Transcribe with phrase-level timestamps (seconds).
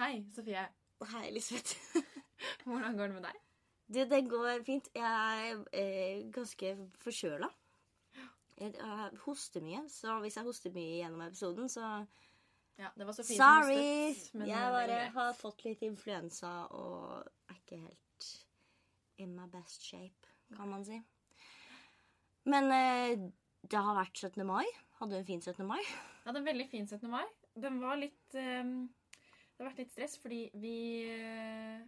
[0.00, 0.60] Hei, Sofie.
[1.10, 1.74] Hei, Elisabeth.
[2.64, 3.40] Hvordan går det med deg?
[3.92, 4.86] Du, det går fint.
[4.96, 6.70] Jeg er eh, ganske
[7.02, 7.48] forkjøla.
[8.56, 11.84] Jeg eh, hoster mye, så hvis jeg hoster mye gjennom episoden, så
[12.80, 13.82] Ja, det var Sofie som Sorry!
[14.14, 18.28] hostet, jeg bare har fått litt influensa og er ikke helt
[19.20, 20.96] in my best shape, kan man si.
[22.48, 23.26] Men eh,
[23.68, 24.48] det har vært 17.
[24.48, 24.64] mai.
[25.02, 25.60] Hadde du en fin 17.
[25.68, 25.82] mai?
[25.84, 27.04] Jeg hadde en veldig fin 17.
[27.12, 27.26] mai.
[27.60, 28.88] Den var litt ehm,
[29.60, 31.82] Det har vært litt stress, fordi vi eh,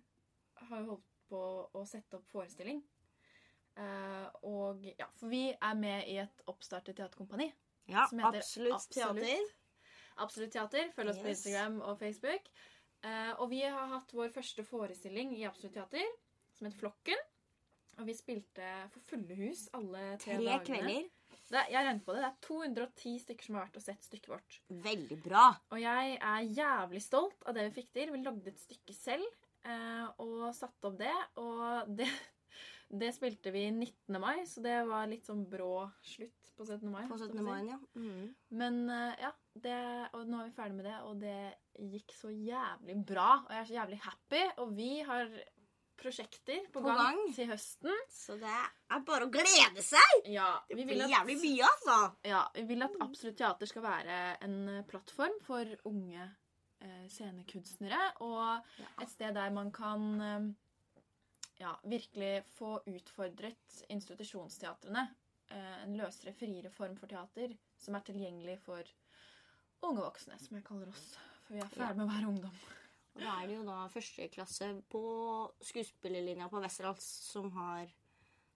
[0.68, 1.38] har jo holdt på
[1.72, 2.82] å sette opp forestilling.
[3.80, 7.46] Eh, og ja, For vi er med i et oppstartet teaterkompani.
[7.88, 9.22] Ja, Som heter absolutt, Absolutt.
[9.24, 9.54] teater.
[10.20, 10.90] Absolutt Teater.
[10.92, 12.50] Følg oss på Instagram og Facebook.
[13.08, 16.12] Eh, og vi har hatt vår første forestilling i Absolutt Teater,
[16.52, 17.24] som het Flokken.
[17.96, 20.64] Og vi spilte for fulle hus alle tre, Tre dagene.
[20.68, 21.08] kvelder.
[21.52, 22.22] Det, jeg regnet på det.
[22.22, 24.58] Det er 210 stykker som har vært og sett stykket vårt.
[24.86, 25.46] Veldig bra.
[25.74, 28.12] Og jeg er jævlig stolt av det vi fikk til.
[28.14, 29.26] Vi lagde et stykke selv
[29.68, 31.16] eh, og satte opp det.
[31.42, 32.08] Og det,
[33.02, 34.20] det spilte vi 19.
[34.22, 36.88] mai, så det var litt sånn brå slutt på 17.
[36.88, 37.02] mai.
[37.10, 37.26] På 17.
[37.26, 37.48] så å si.
[37.50, 37.80] mai, ja.
[38.00, 38.32] Mm.
[38.62, 39.32] Men eh, ja,
[39.66, 39.80] det,
[40.16, 41.38] og nå er vi ferdig med det, og det
[41.98, 43.42] gikk så jævlig bra.
[43.44, 44.46] Og jeg er så jævlig happy.
[44.64, 45.28] Og vi har
[46.02, 47.20] prosjekter på, På gang, gang.
[47.36, 47.94] til høsten.
[48.12, 50.26] Så det er bare å glede seg!
[50.34, 51.98] Ja, Det blir at, jævlig mye, altså.
[52.28, 58.02] ja, vi vil at Absolutt Teater skal være en eh, plattform for unge eh, scenekunstnere.
[58.26, 60.50] Og et sted der man kan eh,
[61.62, 65.06] ja, virkelig få utfordret institusjonsteatrene.
[65.52, 68.82] Eh, en løsere, friere form for teater som er tilgjengelig for
[69.82, 71.08] unge voksne, som jeg kaller oss.
[71.46, 72.62] For vi er ferdig med å være ungdom.
[73.14, 75.02] Og da er det jo da første klasse på
[75.68, 77.90] skuespillerlinja på Westerdals som har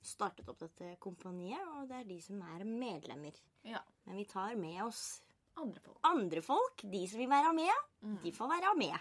[0.07, 3.35] startet opp dette kompaniet, og det er de som er medlemmer.
[3.67, 5.21] Ja, Men vi tar med oss
[5.59, 5.99] andre folk.
[6.05, 6.83] andre folk.
[6.83, 8.19] De som vil være med, Mm.
[8.23, 8.99] de får være med.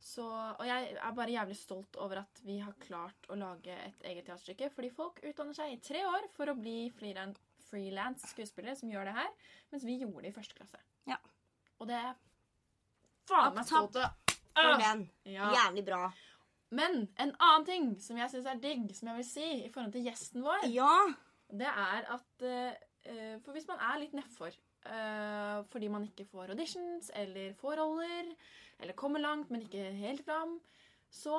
[0.00, 0.22] Så,
[0.58, 4.26] og jeg er bare jævlig stolt over at vi har klart å lage et eget
[4.26, 4.70] teaterstykke.
[4.74, 7.36] Fordi folk utdanner seg i tre år for å bli frilan-
[7.70, 9.30] frilans skuespillere som gjør det her.
[9.70, 10.78] Mens vi gjorde det i første klasse.
[11.06, 11.16] Ja.
[11.80, 12.14] Og det er
[13.26, 14.10] faen meg stolt av.
[14.54, 14.78] For Ah!
[14.94, 15.10] den.
[15.24, 15.50] Ja.
[15.56, 16.02] Jævlig bra.
[16.70, 19.92] Men en annen ting som jeg syns er digg, som jeg vil si i forhold
[19.92, 20.92] til gjesten vår, Ja.
[21.52, 24.52] det er at eh, For hvis man er litt nedfor
[24.86, 28.30] uh, fordi man ikke får auditions eller får roller,
[28.80, 30.60] eller kommer langt, men ikke helt fram,
[31.10, 31.34] så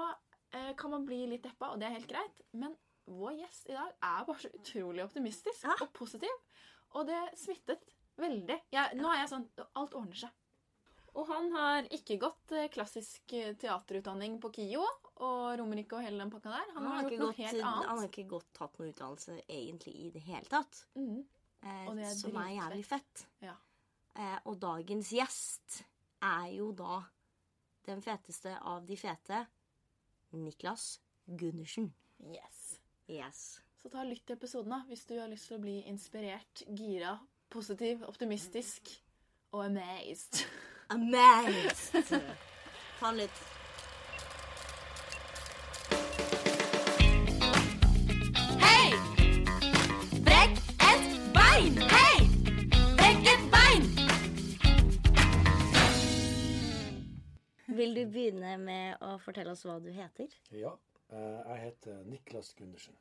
[0.55, 2.41] uh, kan man bli litt deppa, og det er helt greit.
[2.53, 2.75] Men
[3.07, 5.73] vår gjest i dag er bare så utrolig optimistisk Ja.
[5.81, 6.35] og positiv.
[6.93, 7.79] Og det smittet
[8.17, 8.59] veldig.
[8.71, 10.29] Jeg, nå er jeg sånn Alt ordner seg.
[11.13, 14.81] Og han har ikke gått eh, klassisk eh, teaterutdanning på KIO
[15.21, 16.71] og Romerike og hele den pakka der.
[16.73, 19.93] Han, Han har gjort noe gått, helt han har ikke gått tatt noe utdannelse egentlig
[20.07, 20.81] i det hele tatt.
[20.97, 21.19] Mm.
[21.61, 23.25] Eh, Og det er som er jævlig fett.
[23.45, 23.53] Ja.
[24.17, 25.83] Eh, og dagens gjest
[26.23, 27.03] er jo da
[27.85, 29.43] den feteste av de fete.
[30.33, 30.95] Niklas
[31.27, 31.91] Gundersen.
[32.25, 32.79] Yes.
[33.11, 33.43] Yes.
[33.77, 37.17] Så ta lytt til episoden da, hvis du har lyst til å bli inspirert, gira,
[37.53, 38.95] positiv, optimistisk
[39.53, 40.41] og amazed.
[40.93, 42.21] Amazed!
[42.99, 43.37] Ta den litt.
[48.61, 48.91] Hei!
[50.27, 51.79] Brekk et bein!
[51.95, 52.19] Hei!
[52.99, 53.89] Brekk et bein!
[57.73, 60.29] Vil du begynne med å fortelle oss hva du heter?
[60.53, 60.75] Ja,
[61.09, 62.93] eh, jeg heter Niklas Gundersen.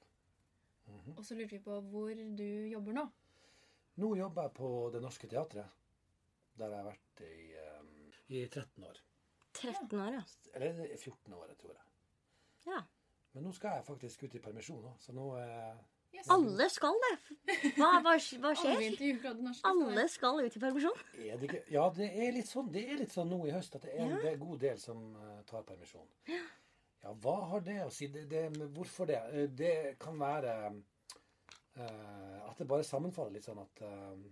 [1.12, 3.04] Og så lurte vi på hvor du jobber nå.
[4.00, 5.68] Nå jobber jeg på Det Norske Teatret,
[6.56, 7.51] der jeg har vært i,
[8.32, 8.98] i 13 år.
[9.58, 10.22] 13 år, ja.
[10.56, 11.86] Eller 14 år, jeg tror jeg.
[12.72, 12.82] ja.
[13.32, 15.76] Men nå skal jeg faktisk ut i permisjon òg, så nå eh,
[16.34, 17.12] Alle skal det.
[17.78, 18.82] Hva, hva, hva skjer?
[19.40, 20.98] norske Alle skal ut i permisjon.
[21.16, 23.78] er det ikke Ja, det er litt sånn, det er litt sånn nå i høst
[23.78, 24.34] at det er en ja.
[24.42, 26.04] god del som eh, tar permisjon.
[26.28, 26.42] Ja,
[27.06, 27.14] ja.
[27.24, 28.10] hva har det å si?
[28.12, 28.44] Det, det,
[28.76, 29.22] hvorfor det?
[29.32, 34.28] Eh, Det kan være eh, at det bare sammenfaller litt sånn at eh,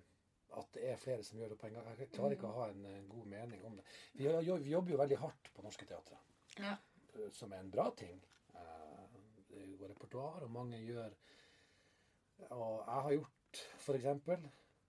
[0.59, 1.87] at det er flere som gjør det på en gang.
[1.99, 3.84] Jeg klarer ikke å ha en en god mening om det.
[4.15, 6.16] Vi, vi jobber jo veldig hardt på Norske teatre,
[6.58, 6.76] Ja.
[7.14, 8.20] eh, som er en bra ting.
[8.55, 9.06] Eh,
[9.50, 11.12] Det går repertoar, og mange gjør
[12.50, 14.44] Og jeg har gjort, for eksempel,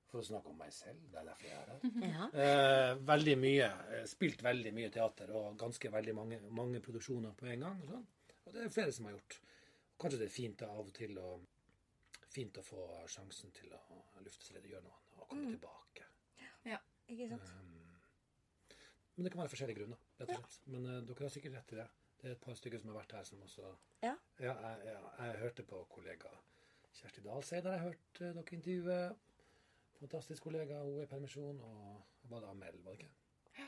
[0.08, 1.80] for å snakke om meg selv, det er derfor jeg er her
[2.14, 2.28] Ja.
[2.44, 3.68] Eh, veldig mye.
[4.08, 7.82] Spilt veldig mye teater og ganske veldig mange, mange produksjoner på en gang.
[7.84, 8.06] Og, sånn.
[8.46, 9.40] og det er flere som har gjort.
[10.00, 11.40] Kanskje det er fint da, av og til å
[12.32, 13.80] Fint å få sjansen til å
[14.24, 16.06] lufte seg litt og gjøre noe og komme tilbake.
[16.68, 17.52] Ja, Ikke sant?
[19.16, 20.62] Men det kan være forskjellige grunner, rett og slett.
[20.72, 21.88] Men uh, dere har sikkert rett i det.
[22.22, 23.66] Det er et par stykker som har vært her som også
[24.04, 24.14] Ja.
[24.40, 26.30] Ja, jeg, jeg, jeg hørte på kollega
[27.00, 29.00] Kjersti Dalseid der jeg hørte dere intervjue.
[30.02, 30.84] Fantastisk kollega.
[30.86, 31.60] Hun er i permisjon.
[31.62, 33.12] Og var det Amel, var det ikke?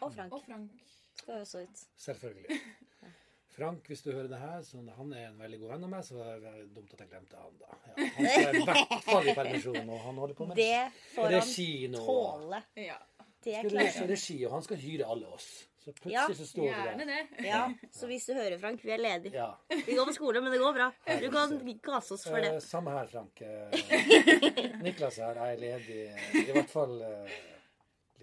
[0.02, 0.34] Og Frank.
[0.34, 0.86] Og Frank.
[1.16, 1.84] Skal jo så ut.
[2.08, 2.60] Selvfølgelig.
[3.54, 6.06] Frank, hvis du hører det her, så han er en veldig god venn av meg,
[6.08, 7.76] så er det dumt at jeg glemte han da.
[7.98, 10.80] Ja, han skal i hvert fall i permisjon, og han holder på med Det
[11.14, 12.02] får han regi nå.
[12.08, 12.64] tåle.
[12.82, 12.98] Ja.
[13.44, 15.52] Det Skal lese regi, og han skal hyre alle oss.
[15.84, 17.26] Så plutselig Ja, så står vi Gjerne der.
[17.38, 17.46] det.
[17.46, 19.34] Ja, så hvis du hører, Frank, vi er ledige.
[19.36, 19.50] Ja.
[19.86, 20.86] Vi går på skole, men det går bra.
[21.20, 22.62] Du kan gasse oss for Eh, det.
[22.64, 23.42] samme her, Frank.
[23.42, 27.36] Eh, Niklas her er ledig eh, i hvert fall eh,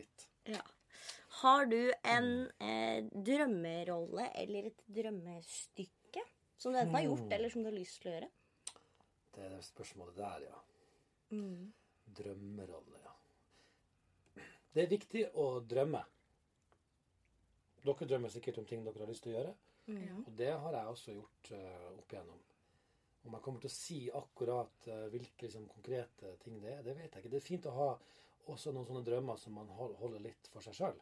[0.01, 0.25] litt.
[0.57, 0.63] Ja.
[1.41, 6.25] Har du en eh, drømmerolle eller et drømmestykke
[6.61, 8.29] som du enten har gjort, eller som du har lyst til å gjøre?
[9.31, 10.59] Det er det spørsmålet der, ja.
[11.31, 11.71] Mm.
[12.19, 13.15] Drømmerolle, ja.
[14.75, 16.03] Det er viktig å drømme.
[17.81, 19.55] Dere drømmer sikkert om ting dere har lyst til å gjøre.
[19.91, 20.17] Ja.
[20.21, 22.43] Og det har jeg også gjort uh, opp igjennom.
[23.25, 26.99] Om jeg kommer til å si akkurat uh, hvilke liksom, konkrete ting det er, det
[26.99, 27.33] vet jeg ikke.
[27.33, 27.89] Det er fint å ha
[28.53, 31.01] også noen sånne drømmer som man holder litt for seg sjøl.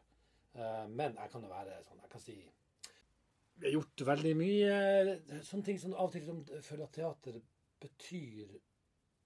[0.89, 5.41] Men jeg kan jo være sånn Jeg kan si Jeg har gjort veldig mye eh,
[5.45, 7.39] sånne ting som av og til jeg føler at teater
[7.79, 8.55] betyr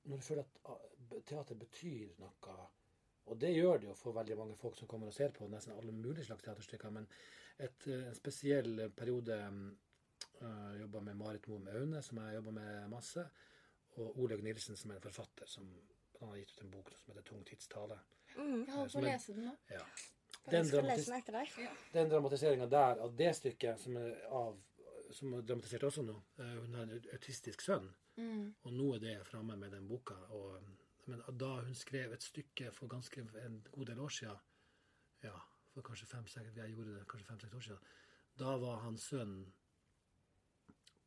[0.04, 0.88] Når du føler at ah,
[1.30, 2.58] teater betyr noe
[3.32, 5.76] og det gjør det jo for veldig mange folk som kommer og ser på nesten
[5.78, 6.92] alle mulige slags teaterstykker.
[6.92, 7.08] Men
[7.58, 9.38] et, eh, en spesiell periode
[10.42, 13.24] uh, jobba med Marit Moe Aune, som jeg jobba med masse.
[13.96, 15.70] Og Olaug Nilsen, som er en forfatter som
[16.20, 18.00] han har gitt ut en bok som heter 'Tung tidstale'.
[18.36, 18.66] Mm.
[18.66, 19.56] Jeg holder på å lese den nå.
[19.70, 19.86] Ja.
[20.52, 21.10] Den, dramatis
[21.94, 24.58] den dramatiseringa der av det stykket, som er, av,
[25.16, 27.88] som er dramatisert også nå eh, Hun har en autistisk sønn.
[28.18, 28.50] Mm.
[28.64, 30.18] Og nå er det framme med den boka.
[30.36, 30.60] Og,
[31.08, 34.44] men da hun skrev et stykke for ganske en god del år siden,
[35.24, 35.36] ja,
[35.74, 37.92] for kanskje fem-seks jeg gjorde det kanskje fem-seks år siden,
[38.40, 39.38] da var hans sønn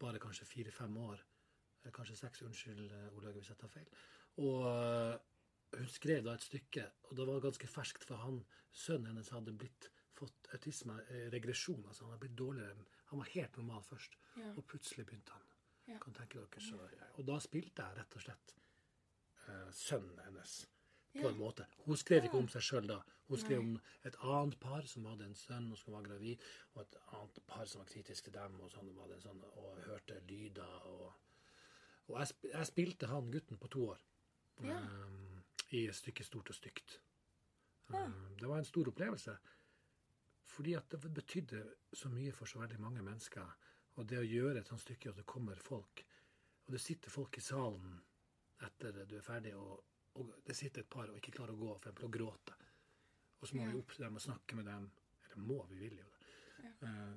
[0.00, 1.22] bare kanskje fire-fem år.
[1.94, 3.86] Kanskje seks, unnskyld, eh, Olaug, hvis jeg tar feil.
[4.42, 5.18] Og eh,
[5.74, 9.52] hun skrev da et stykke, og det var ganske ferskt, for han, sønnen hennes hadde
[9.52, 12.76] blitt fått autisme, eh, regresjon, altså han hadde blitt dårligere.
[13.10, 14.52] Han var helt normal først, Ja.
[14.56, 15.42] og plutselig begynte han.
[15.88, 15.98] Ja.
[15.98, 16.78] Kan tenke dere så,
[17.18, 18.54] Og da spilte jeg rett og slett
[19.48, 20.66] eh, sønnen hennes
[21.14, 21.28] på Ja.
[21.28, 21.66] en måte.
[21.84, 23.02] Hun skrev ikke om seg sjøl da.
[23.28, 26.38] Hun skrev om et annet par som hadde en sønn og som var gravid,
[26.74, 30.20] og et annet par som var kritisk til dem, og sånn og, sånn, og hørte
[30.26, 30.82] lyder.
[30.86, 31.12] Og,
[32.08, 33.98] og jeg, jeg spilte han gutten på to år
[34.64, 34.78] Ja.
[34.78, 35.25] eh,
[35.74, 37.00] i stykket Stort og stygt.
[37.92, 38.04] Ja.
[38.38, 39.36] det var en stor opplevelse.
[40.46, 43.46] Fordi at det betydde så mye for så veldig mange mennesker.
[43.96, 46.04] Og det å gjøre et sånt stykke, og det kommer folk,
[46.66, 47.96] og det sitter folk i salen
[48.66, 49.82] etter du er ferdig, og,
[50.16, 52.56] og det sitter et par og ikke klarer å gå, for eksempel, og gråte.
[53.40, 53.70] Og så må Ja.
[53.72, 54.90] vi opp til dem og snakke med dem.
[55.24, 56.12] Eller må, vi vil jo det.
[56.82, 57.16] Ja.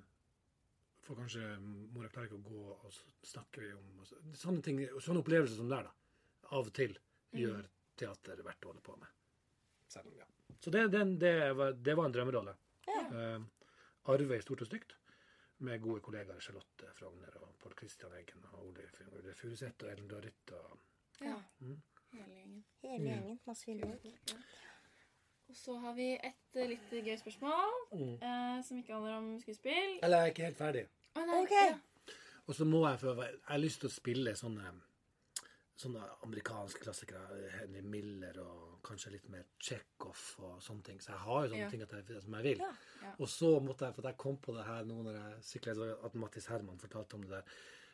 [1.02, 4.80] for kanskje mora klarer ikke å gå, og så snakker vi om så, Sånne ting,
[5.02, 5.94] sånne opplevelser som der, da.
[6.52, 6.98] Av og til
[7.34, 7.66] gjør
[8.00, 9.12] teater verdt å holde på med.
[9.90, 10.25] Selv om, ja.
[10.62, 12.56] Så det, det, det, var, det var en drømmerolle.
[12.90, 13.40] Eh,
[14.10, 14.96] Arve i Stort og stygt,
[15.66, 18.86] med gode kollegaer Charlotte Frogner og Pål Christian Eggen og Ole,
[19.36, 20.54] Furuseth og Ellen Dorit.
[20.56, 20.80] Og,
[21.22, 21.36] Ja.
[21.60, 21.78] Mm.
[22.13, 22.62] Hele gjengen.
[22.81, 23.40] Hele gjengen.
[23.46, 24.06] Masse fine folk.
[25.50, 28.13] Og så har vi et eh, litt gøy spørsmål Mm.
[28.22, 30.00] eh, som ikke handler om skuespill.
[30.04, 30.84] Eller jeg er ikke helt ferdig.
[31.16, 31.72] Oh, nei, okay.
[31.74, 32.16] ja.
[32.48, 34.72] Og så må jeg, for jeg har lyst til å spille sånne,
[35.80, 37.50] sånne amerikanske klassikere.
[37.56, 41.00] Henry Miller og kanskje litt mer Chekhov og sånne ting.
[41.02, 41.70] Så jeg har jo sånne Ja.
[41.70, 42.58] ting jeg, som jeg vil.
[42.66, 42.72] Ja.
[43.04, 43.14] Ja.
[43.20, 46.16] Og så måtte jeg, for jeg kom på det her nå når jeg sykla, at
[46.16, 47.44] Mattis Herman fortalte om det der.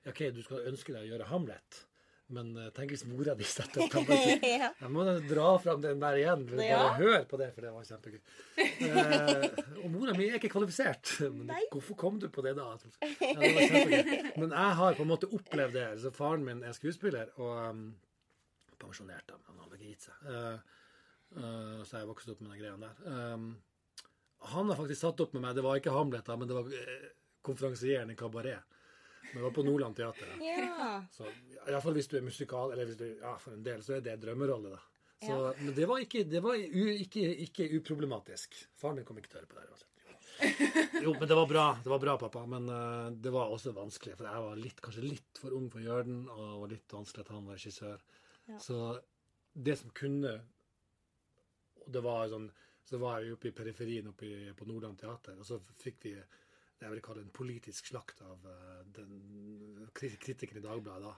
[0.10, 1.86] OK, du skal ønske deg å gjøre Hamlet,
[2.34, 4.72] men eh, tenk hvis mora di setter opp ja.
[4.80, 6.46] Jeg må dra fram den der igjen.
[6.50, 6.80] Bare Ja.
[6.98, 8.22] Hør på det, for det var kjempegøy.
[8.58, 9.46] Eh,
[9.84, 11.12] og mora mi er ikke kvalifisert.
[11.36, 11.62] Men Nei.
[11.74, 12.72] hvorfor kom du på det da?
[12.74, 14.32] Ja, det var kjempegøy.
[14.42, 15.86] Men jeg har på en måte opplevd det.
[16.02, 17.86] Så faren min er skuespiller og um,
[18.82, 20.26] pensjonert, da, men han hadde ikke gitt seg.
[20.26, 20.82] Uh,
[21.38, 23.06] uh, så jeg vokste opp med den greia der.
[23.06, 23.52] Um,
[24.56, 25.54] han har faktisk satt opp med meg.
[25.58, 27.12] Det var ikke Hamlet, da, men det var uh,
[27.46, 28.75] konferansieren i Kabaret.
[29.32, 30.36] Men det var på Nordland Teater.
[30.42, 31.00] ja.
[31.12, 31.30] Så
[31.66, 34.20] Iallfall hvis du er musikal, eller hvis du, ja, for en del, så er det
[34.22, 34.84] drømmerolle, da.
[35.26, 38.58] Så, Men det var, ikke, det var u, ikke, ikke uproblematisk.
[38.78, 39.68] Faren min kom ikke til å høre på det.
[39.72, 39.86] altså.
[39.86, 39.92] uansett.
[41.06, 42.44] Jo, men det var bra, det var bra, pappa.
[42.52, 45.82] Men uh, det var også vanskelig, for jeg var litt, kanskje litt for ung for
[45.82, 48.04] å gjøre den, og det var litt vanskelig at han var regissør.
[48.46, 48.60] Ja.
[48.62, 48.80] Så
[49.56, 50.36] det som kunne
[51.86, 52.50] Og det var sånn
[52.86, 56.12] Så var jeg oppe i periferien oppe i, på Nordland Teater, og så fikk vi
[56.80, 61.16] det jeg vil kalle en politisk slakt av eh, den kri- kritikeren i Dagbladet da.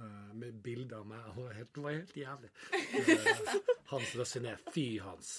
[0.00, 1.26] eh, med bilder av meg.
[1.74, 2.50] Det var helt jævlig.
[2.72, 3.56] Eh,
[3.92, 4.54] Hans Røssiné.
[4.72, 5.34] Fy, Hans.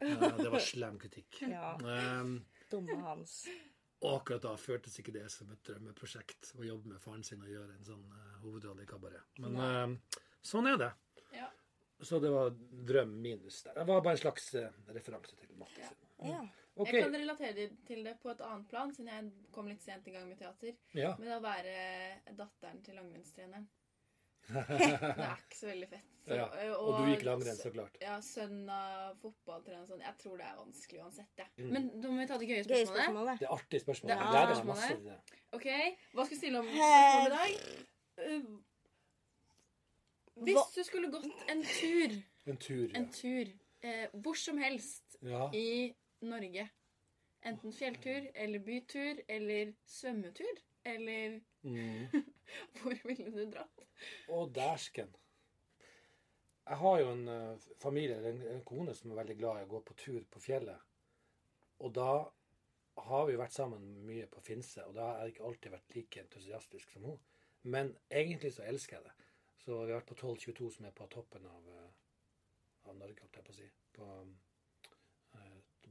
[0.00, 1.40] Det var slem kritikk.
[1.48, 1.72] Ja.
[1.80, 2.38] Um,
[2.70, 3.46] Dumme Hans.
[4.04, 7.48] og akkurat da føltes ikke det som et drømmeprosjekt å jobbe med faren sin og
[7.48, 9.24] gjøre en sånn uh, hovedrolle i kabaret.
[9.40, 10.90] Men uh, sånn er det.
[11.34, 11.48] Ja.
[12.04, 12.50] Så det var
[12.86, 13.78] drøm minus der.
[13.80, 15.88] Det var bare en slags uh, referanse til Mattis.
[16.20, 16.34] Ja.
[16.36, 16.42] Ja.
[16.76, 16.92] OK.
[16.92, 20.12] Jeg kan relatere til det på et annet plan, siden jeg kom litt sent i
[20.12, 20.76] gang med teater.
[20.96, 21.14] Ja.
[21.16, 21.74] Men å være
[22.36, 23.64] datteren til langrennstreneren.
[24.46, 26.12] Det er ikke så veldig fett.
[26.26, 26.44] Så, ja.
[26.76, 27.96] Og du gikk langrenn, så klart.
[28.02, 30.04] Ja, sønn av fotballtrener og sånn.
[30.04, 31.50] Jeg tror det er vanskelig uansett, jeg.
[31.58, 31.72] Mm.
[31.74, 33.42] Men da må vi ta det gøye Gøye spørsmålet.
[33.42, 34.12] Det er artige spørsmål.
[34.12, 34.70] Det er det spørsmålet.
[34.70, 35.44] masse det.
[35.58, 35.68] OK,
[36.12, 36.78] hva skal vi stille om i
[37.36, 37.50] dag?
[40.46, 42.98] Hvis du skulle gått en tur, En tur, ja.
[43.00, 43.48] en tur
[43.82, 45.48] eh, hvor som helst ja.
[45.56, 45.94] i
[46.30, 46.68] Norge
[47.46, 50.62] Enten fjelltur eller bytur eller svømmetur.
[50.86, 52.06] Eller Mm.
[52.78, 53.80] hvor ville du dratt?
[54.30, 55.10] Å, dæsken.
[56.66, 59.70] Jeg har jo en uh, familie, en, en kone, som er veldig glad i å
[59.72, 60.84] gå på tur på fjellet.
[61.82, 62.12] Og da
[63.06, 66.22] har vi vært sammen mye på Finse, og da har jeg ikke alltid vært like
[66.22, 67.18] entusiastisk som hun.
[67.66, 69.14] Men egentlig så elsker jeg det.
[69.64, 71.90] Så vi har vært på 1222, som er på toppen av, eh,
[72.86, 73.68] av Norge, holdt jeg på å si.
[73.98, 74.10] På,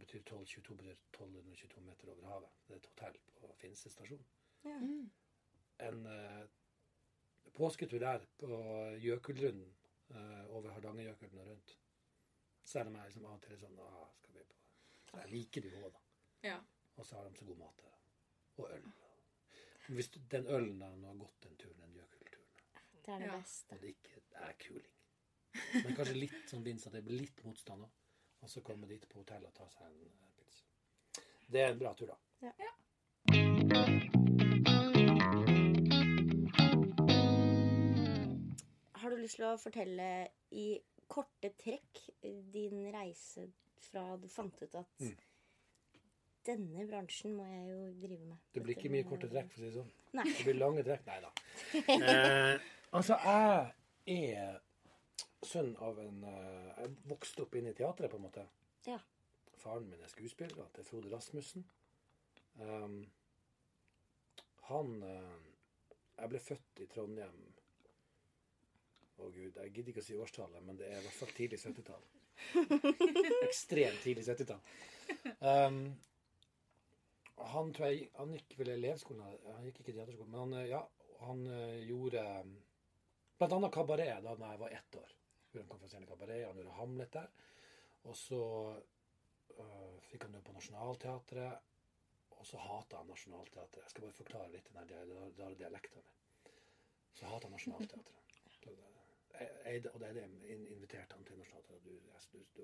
[0.05, 2.49] det betyr 1222 betyr 1222 meter over havet.
[2.67, 4.25] Det er et hotell på Finse stasjon.
[4.65, 4.75] Ja.
[5.87, 6.45] En eh,
[7.53, 8.49] påsketur der på
[9.01, 9.71] Gjøkulrunden,
[10.09, 11.77] eh, over Hardangerjøkulen og rundt.
[12.65, 14.45] Selv om jeg liksom av og til er sånn ah, skal vi
[15.09, 16.01] på Jeg liker det jo òg, da.
[16.49, 16.59] Ja.
[16.95, 17.97] Og så har de så god mat der.
[18.57, 18.85] Og øl.
[19.87, 22.47] Men Hvis du, den ølen da, nå har gått den turen, den Gjøkulturen
[23.05, 23.39] Det er det Ja.
[23.41, 23.75] beste.
[23.75, 24.91] og det ikke er kuling
[25.85, 27.91] Men kanskje litt sånn vinst at det blir litt motstand òg.
[28.45, 30.61] Og så komme dit på hotellet og ta seg en eh, pils.
[31.49, 32.19] Det er en bra tur, da.
[32.45, 33.75] Ja.
[38.95, 40.07] Har du lyst til å fortelle
[40.55, 40.67] i
[41.11, 42.01] korte trekk
[42.53, 43.47] din reise
[43.89, 45.15] fra du fant ut at Mm.
[46.45, 48.37] denne bransjen må jeg jo drive med?
[48.53, 49.91] Det blir ikke mye korte trekk, for å si det sånn.
[50.13, 50.23] Nei.
[50.37, 51.05] Det blir lange trekk.
[51.05, 51.31] Nei da.
[52.55, 52.59] Eh,
[52.91, 54.59] altså, jeg er
[55.45, 58.45] sønn av en eh, Jeg vokste opp inne i teatret, på en måte.
[58.87, 58.97] Ja.
[59.61, 60.69] Faren min er skuespiller.
[60.73, 61.65] Det er Frode Rasmussen.
[62.55, 63.03] Um,
[64.69, 65.47] han eh,
[66.15, 67.41] Jeg ble født i Trondheim
[69.19, 71.59] Å gud, jeg gidder ikke å si årstallet, men det er i hvert fall tidlig
[71.59, 72.05] 70-tall.
[73.47, 74.63] Ekstremt tidlig 70-tall.
[75.39, 75.81] Um,
[77.51, 80.81] han tror jeg Han gikk vel elevskolen, han gikk ikke teaterskolen, men han, eh, ja,
[81.27, 81.45] han
[81.87, 82.23] gjorde
[83.37, 85.13] blant annet kabaret da jeg var ett år.
[85.53, 87.29] Hun kom fra scenen i kabaret, han gjorde Hamlet der.
[88.05, 88.39] Og så
[89.59, 91.71] øh, fikk han jobb på Nationaltheatret,
[92.35, 93.81] og så hata han Nationaltheatret.
[93.83, 94.93] Jeg skal bare forklare litt den
[95.39, 96.53] rare dialekten min.
[97.15, 98.21] Så hata han Nationaltheatret.
[99.35, 101.83] Jeg- jeg- Og det er det jeg inviterte han til Nationaltheatret.
[101.83, 102.11] Du, du, du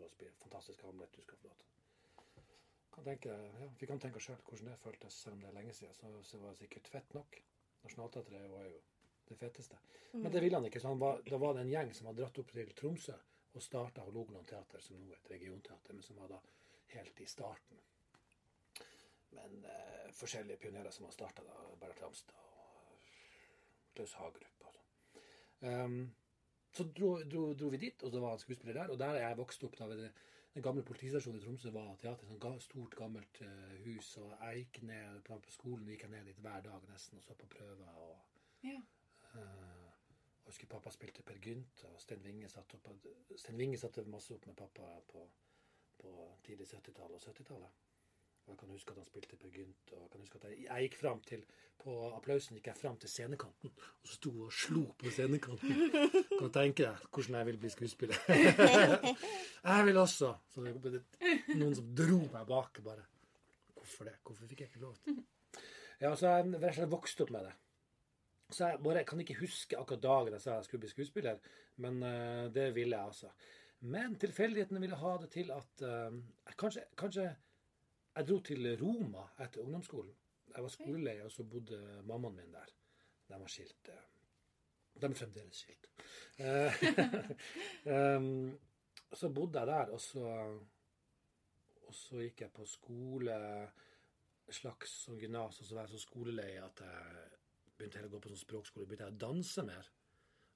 [0.01, 1.67] har spilt fantastisk Hamlet, du skal få lov til
[2.91, 5.73] kan tenke, ja, Vi kan tenke sjøl hvordan det føltes, selv om det er lenge
[5.73, 5.93] siden.
[5.95, 7.37] Så, så var det sikkert fett nok.
[7.83, 8.81] Nationaltheatret var jo
[9.31, 9.79] det feteste.
[10.13, 10.79] Men det ville han ikke.
[10.83, 13.17] så han var, Da var det en gjeng som hadde dratt opp til Tromsø
[13.51, 16.39] og starta Hålogaland teater, som nå er et regionteater, men som var da
[16.93, 17.79] helt i starten.
[19.35, 21.59] Men eh, forskjellige pionerer som har starta da.
[21.79, 23.05] Bernt Ramstad og
[23.95, 24.89] Klaus Hagerup og sånn.
[25.61, 26.01] Um,
[26.71, 28.91] så dro, dro, dro vi dit, og så var han skuespiller der.
[28.93, 29.77] Og der er jeg vokst opp.
[29.79, 30.11] da ved det,
[30.53, 32.27] Den gamle politistasjonen i Tromsø var teater.
[32.27, 34.15] Sånn stort, gammelt uh, hus.
[34.23, 37.23] Og jeg gikk ned på, på skolen gikk jeg ned dit hver dag nesten og
[37.27, 37.91] så på prøver.
[37.99, 38.79] og Ja.
[39.35, 39.91] Eh,
[40.41, 43.07] jeg husker pappa spilte Per Gynt, og Sten Winge satte, opp,
[43.39, 45.23] Sten Winge satte masse opp med pappa på,
[46.01, 47.79] på tidlig 70-tallet og 70-tallet.
[48.41, 49.91] Og Jeg kan huske at han spilte Per Gynt.
[49.93, 51.43] Og jeg kan huske at jeg, jeg gikk fram til
[51.81, 55.79] På applausen gikk jeg fram til scenekanten og så sto og slo på scenekanten.
[56.29, 58.19] Kan du tenke deg hvordan jeg vil bli skuespiller?
[59.71, 60.29] jeg vil også.
[60.53, 60.99] Så det var
[61.57, 62.81] noen som dro meg bak.
[62.85, 63.05] bare.
[63.73, 64.17] Hvorfor det?
[64.25, 65.21] Hvorfor fikk jeg ikke lov til?
[65.21, 65.25] det?
[66.01, 67.53] Ja, så jeg og vokste opp med det.
[68.51, 71.37] Så jeg bare kan ikke huske akkurat dagen jeg sa jeg skulle bli skuespiller,
[71.83, 73.31] men uh, det ville jeg altså.
[73.81, 76.17] Men tilfeldighetene ville ha det til at uh,
[76.47, 77.29] jeg kanskje, kanskje
[78.15, 80.15] jeg dro til Roma etter ungdomsskolen.
[80.51, 82.73] Jeg var skoleleie, og så bodde mammaen min der.
[83.29, 83.87] De var skilt.
[83.87, 84.07] eh.
[85.01, 85.87] De er fremdeles skilt.
[87.87, 88.57] um,
[89.19, 90.25] så bodde jeg der, og så,
[91.87, 93.37] og så gikk jeg på skole,
[94.51, 97.40] slags sånn gymnas, og så var jeg så skoleleie at jeg
[97.81, 99.89] begynte jeg å gå på sånn språkskole, begynte jeg å danse mer.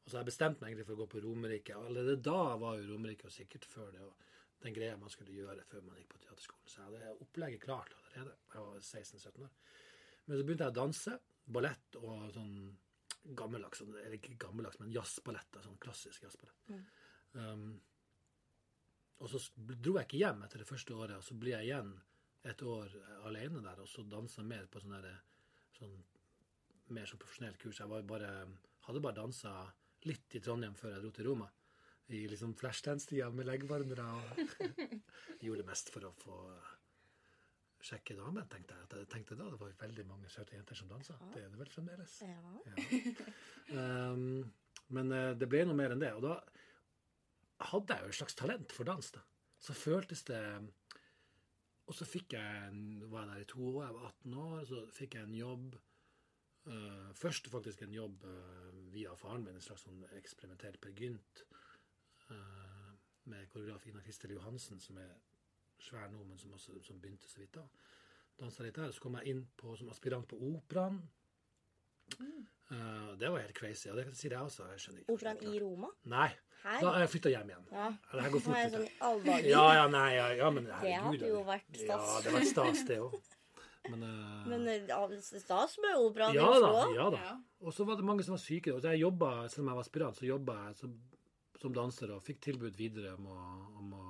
[0.06, 1.76] Og så har jeg bestemt meg egentlig for å gå på Romerike.
[1.76, 5.66] Allerede da var jo Romerike, og sikkert før det, og den greia man skulle gjøre
[5.66, 6.70] før man gikk på teaterskolen.
[6.70, 8.36] Så jeg hadde opplegget klart allerede.
[8.54, 9.56] Jeg var 16-17 år.
[10.26, 11.18] Men så begynte jeg å danse.
[11.58, 12.56] Ballett og sånn
[13.38, 15.60] gammeldags, sånn- eller ikke gammeldags, men jazzballett.
[15.66, 16.72] Sånn klassisk jazzballett.
[17.34, 17.68] Um,
[19.20, 21.94] og så dro jeg ikke hjem etter det første året, og så blir jeg igjen
[22.46, 22.94] et år
[23.26, 24.98] alene der, og så dansa mer på sånn
[25.80, 25.96] sånn
[26.94, 27.80] mer som profesjonelt kurs.
[27.82, 28.32] Jeg var bare,
[28.88, 29.54] hadde bare dansa
[30.06, 31.50] litt i Trondheim før jeg dro til Roma.
[32.14, 34.06] I liksom flashdance-tida med leggvarmere.
[34.06, 34.42] Og
[35.46, 36.40] gjorde det mest for å få
[37.86, 38.90] sjekke damer, tenkte jeg.
[39.02, 41.18] Jeg tenkte da det var veldig mange søte jenter som dansa.
[41.34, 42.20] Det er det vel fremdeles.
[42.26, 42.54] Ja.
[42.70, 43.34] Ja.
[44.14, 44.46] Um,
[44.94, 46.12] men eh, det ble noe mer enn det.
[46.18, 46.40] Og da
[47.72, 49.12] hadde jeg jo et slags talent for dans.
[49.16, 49.22] da.
[49.62, 50.42] Så føltes det
[51.86, 54.80] Og så fikk jeg var jeg der i to år, jeg var 18 år, så
[54.94, 55.76] fikk jeg en jobb.
[56.68, 61.46] Eh, først faktisk en jobb uh, via faren min, en slags sånn eksperimentell Per Gynt.
[62.30, 62.94] uh,
[63.26, 65.14] med koreograf Ina Kristel Johansen, som er
[65.82, 67.66] svær nå, men som, også, som begynte så vidt da.
[68.40, 68.92] Dansa litt der.
[68.94, 71.00] Så kom jeg inn på, som aspirant på Operaen.
[72.72, 73.90] Eh, det var helt crazy.
[73.90, 74.68] Og det sier jeg også.
[74.74, 75.16] Jeg skjønner ikke.
[75.16, 75.92] Operaen i Roma?
[76.12, 76.30] Nei.
[76.66, 76.80] Her?
[76.82, 77.66] Da jeg flytta hjem igjen.
[77.72, 77.88] Ja.
[78.12, 78.76] Det her går fort.
[78.76, 79.26] sånn.
[79.46, 82.08] Ja, ja, nei, ja, ja men Det hadde jo vært stas.
[82.10, 83.18] Ja, det var stas, det òg.
[83.92, 86.86] Men, uh, Men eh, ja, stas med operaen i ja Oslo da.
[86.96, 87.20] Ja da.
[87.30, 87.36] Ja.
[87.66, 88.74] Og så var det mange som var syke.
[88.74, 90.96] Og jeg jobba, selv om jeg var aspirant, så jobba jeg som,
[91.62, 93.42] som danser og fikk tilbud videre om å,
[93.82, 94.06] om å,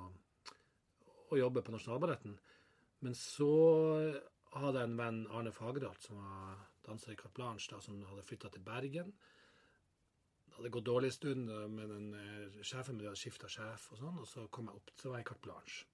[1.32, 2.38] å jobbe på Nasjonalballetten.
[3.04, 3.52] Men så
[4.56, 8.24] hadde jeg en venn, Arne Fagerholt, som var danser i Carte Blanche, da, som hadde
[8.26, 9.12] flytta til Bergen.
[10.46, 14.00] Det hadde gått dårlig en stund, eh, men eh, sjefen min hadde skifta sjef, og
[14.00, 15.84] sånn, og så kom jeg opp, så var jeg i Carte Blanche.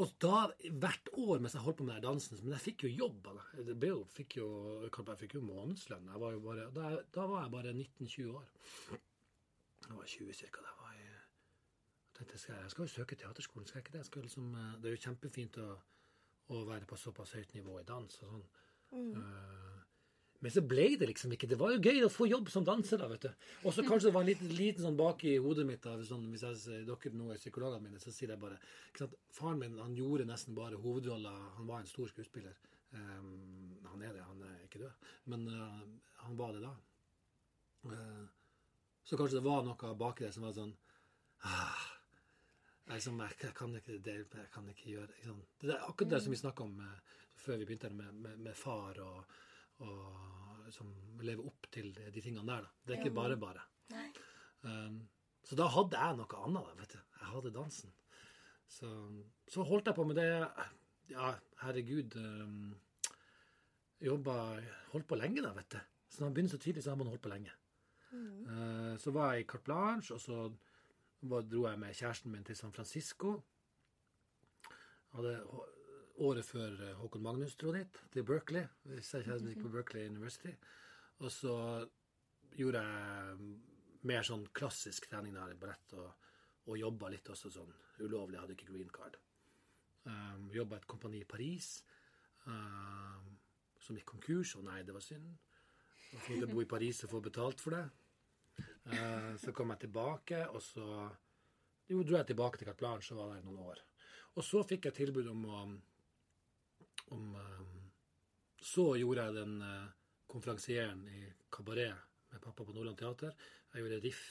[0.00, 0.46] Og da,
[0.80, 3.26] hvert år mens jeg holdt på med den dansen Men jeg fikk jo jobb
[3.58, 4.48] Jeg fikk jo,
[4.86, 6.08] jeg fikk jo månedslønn.
[6.08, 8.48] Jeg var jo bare, da, da var jeg bare 19-20 år.
[9.88, 10.64] Jeg var 20 cirka.
[10.64, 13.96] Da var jeg, jeg tenkte skal jeg, jeg skal jo søke teaterskolen, skal jeg ikke
[13.98, 14.02] det?
[14.04, 15.68] Jeg skal liksom, eh, det er jo kjempefint å,
[16.56, 18.46] å være på såpass høyt nivå i dans og sånn.
[18.92, 19.71] Eh,
[20.42, 21.46] men så ble det liksom ikke.
[21.52, 23.44] Det var jo gøy å få jobb som danser, da, vet du.
[23.62, 26.24] Og så kanskje det var en liten, liten sånn bak i hodet mitt, da, sånn,
[26.32, 28.58] hvis jeg, dere nå er psykologene mine, så sier jeg bare
[28.88, 29.14] ikke sant?
[29.36, 31.36] Faren min han gjorde nesten bare hovedroller.
[31.60, 32.56] Han var en stor skuespiller.
[32.90, 35.06] Um, han er det, han er ikke død.
[35.30, 35.78] Men uh,
[36.24, 36.74] han var det da.
[37.86, 38.26] Uh,
[39.06, 40.74] så kanskje det var noe baki der som var sånn
[41.46, 41.86] ah,
[42.90, 45.38] liksom, jeg, kan ikke det, jeg kan ikke gjøre ikke?
[45.62, 48.58] Det er akkurat det som vi snakka om uh, før vi begynte med, med, med
[48.58, 49.38] far og,
[49.86, 52.66] og liksom leve opp til de tingene der.
[52.66, 52.72] Da.
[52.86, 53.66] Det er ikke bare bare.
[54.62, 55.00] Um,
[55.42, 56.68] så da hadde jeg noe annet.
[56.68, 57.00] Da, vet du.
[57.18, 57.96] Jeg hadde dansen.
[58.72, 58.90] Så,
[59.50, 60.30] så holdt jeg på med det.
[61.12, 61.32] Ja,
[61.64, 62.16] herregud.
[62.16, 62.70] Um,
[64.02, 64.36] jobba
[64.92, 65.80] Holdt på lenge, da, vet du.
[66.12, 67.52] Så når man begynner så tidlig, så har man holdt på lenge.
[68.12, 70.52] Eh, så var jeg i Carte Blanche, og så
[71.22, 73.40] var, dro jeg med kjæresten min til San Francisco.
[75.14, 75.32] Hadde
[76.22, 78.66] året før eh, Håkon Magnus dro dit, til Berkeley.
[78.88, 80.52] Kjæresten gikk på Berkeley University.
[81.22, 81.54] Og så
[82.56, 83.52] gjorde jeg
[84.08, 86.28] mer sånn klassisk trening der i ballett, og,
[86.66, 87.70] og jobba litt også sånn
[88.02, 88.36] ulovlig.
[88.36, 89.18] Jeg hadde ikke green card.
[90.02, 91.76] Um, jobba et kompani i Paris
[92.50, 93.28] um,
[93.78, 95.28] som gikk konkurs, og nei, det var synd.
[96.12, 97.84] Jeg får bo i Paris og få betalt for det.
[98.90, 100.86] Uh, så kom jeg tilbake, og så
[101.92, 103.80] jo, dro jeg tilbake til Carte Blanche og var der noen år.
[104.38, 105.62] Og så fikk jeg tilbud om å
[107.12, 107.60] om, eh,
[108.62, 109.88] Så gjorde jeg den uh,
[110.30, 111.96] konferansieren i Kabaret
[112.30, 113.32] med pappa på Nordland Teater.
[113.72, 114.26] Jeg gjorde riff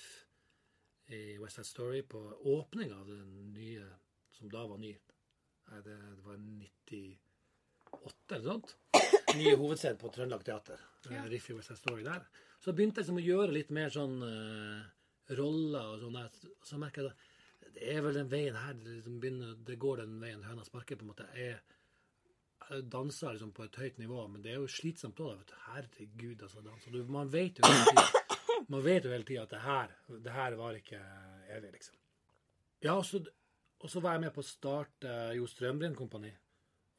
[1.11, 2.21] i West Side Story på
[2.53, 3.89] åpninga av den nye,
[4.31, 4.93] som da var ny.
[5.83, 8.73] Det, var 98 eller noe sånt.
[9.35, 10.79] Nye hovedscenen på Trøndelag Teater.
[11.11, 11.25] Ja.
[11.27, 12.23] Riff i West Side Story der.
[12.63, 14.81] Så begynte jeg liksom å gjøre litt mer sånn uh,
[15.35, 16.17] roller og sånn.
[16.17, 16.57] der.
[16.63, 17.29] Så merker jeg at
[17.75, 20.99] det er vel den veien her det, liksom begynner, det går den veien høna sparker,
[20.99, 21.27] på en måte.
[21.37, 21.59] Jeg
[22.91, 25.41] danser liksom på et høyt nivå, men det er jo slitsomt òg.
[25.67, 26.61] Herregud, altså.
[26.65, 26.85] Dans.
[26.91, 29.95] Du, man vet jo hele tida at det her,
[30.27, 31.01] det her var ikke
[31.51, 31.97] evig, liksom.
[32.81, 33.21] Ja, og så,
[33.79, 36.31] og så var jeg med på å starte Jo Strømbrinn Kompani.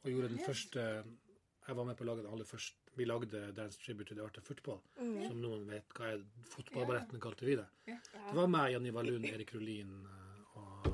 [0.03, 3.41] Og gjorde den første Jeg var med på å lage den aller første Vi lagde
[3.55, 4.81] Dance Tribute to the Art of Football.
[4.99, 7.69] Som noen vet hva er fotballballetten kalte vi det.
[7.87, 10.91] Det var meg, Janni Wallun, Erik Rolin eh, og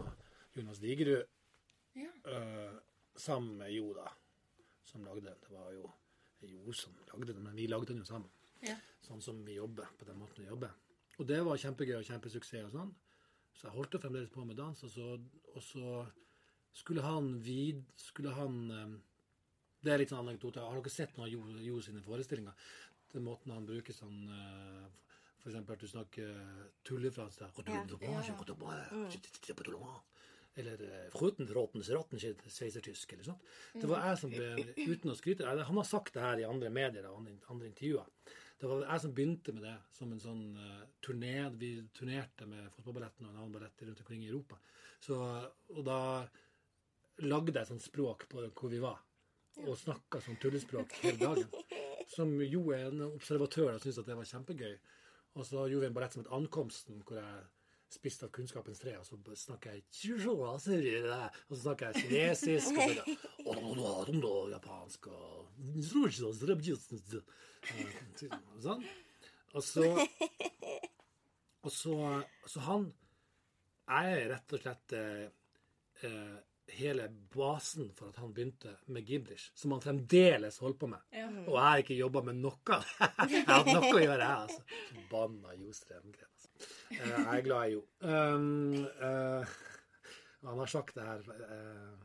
[0.54, 1.26] Jonas Digerud.
[1.98, 2.14] yeah.
[2.24, 2.78] uh,
[3.18, 4.12] sammen med Jo, da,
[4.88, 5.40] som lagde den.
[5.44, 5.88] Det var jo
[6.48, 8.31] Jo som lagde den, men vi lagde den jo sammen.
[8.62, 8.77] Ja.
[9.03, 10.70] Sånn som vi jobber, på den måten vi jobber.
[11.18, 12.92] Og det var kjempegøy og kjempesuksess og sånn.
[13.59, 15.07] Så jeg holdt jo fremdeles på med dans, og så,
[15.55, 16.05] og så
[16.79, 17.81] skulle han vid...
[17.98, 18.92] Skulle han eh,
[19.83, 20.62] Det er litt sånn anekdote.
[20.62, 22.55] Har dere sett noen av Jo, jo sine forestillinger?
[23.12, 24.87] Den måten han bruker sånn eh,
[25.42, 26.38] For eksempel at du snakker
[26.87, 27.38] tullefransk.
[27.42, 27.51] der.
[28.07, 28.22] Ja,
[29.03, 29.11] eh,
[31.14, 33.49] Fruten rottens rotten sveisertysk, eller sånt.
[33.75, 34.49] Det var jeg som ble,
[34.81, 38.35] uten å skryte eller Han har sagt det her i andre medier og andre, intervjuer.
[38.59, 41.35] Det var jeg som begynte med det som en sånn uh, turné.
[41.61, 44.59] Vi turnerte med fotballballetten og en annen ballett rundt omkring i Europa.
[44.99, 45.18] Så,
[45.77, 46.01] og da
[47.23, 48.99] lagde jeg et sånt språk på hvor vi var,
[49.62, 51.47] og snakka sånn tullespråk hele dagen.
[52.11, 54.75] Som jo er en observatør og syntes at det var kjempegøy.
[55.38, 57.47] Og så gjorde vi en ballett som het Ankomsten, hvor jeg
[57.94, 59.85] spist av kunnskapens tre, og så snakker jeg
[61.48, 62.79] og så snakker jeg kinesisk,
[63.48, 65.48] og japansk og
[68.62, 68.85] Sånn.
[69.57, 69.87] Og så
[71.64, 71.94] Og så,
[72.46, 72.85] så han
[73.88, 75.24] Jeg er rett og slett eh,
[76.07, 76.37] eh,
[76.77, 81.07] hele basen for at han begynte med gibrish, som han fremdeles holder på med.
[81.46, 82.79] Og jeg har ikke jobba med noe.
[83.33, 84.61] jeg har hatt noe å gjøre, jeg, altså.
[84.90, 86.29] Forbanna Jo Strømgren.
[86.29, 86.38] Eh,
[86.94, 87.83] Jeg er glad i Jo.
[88.01, 89.57] Um, uh,
[90.47, 91.97] han har sagt det her uh,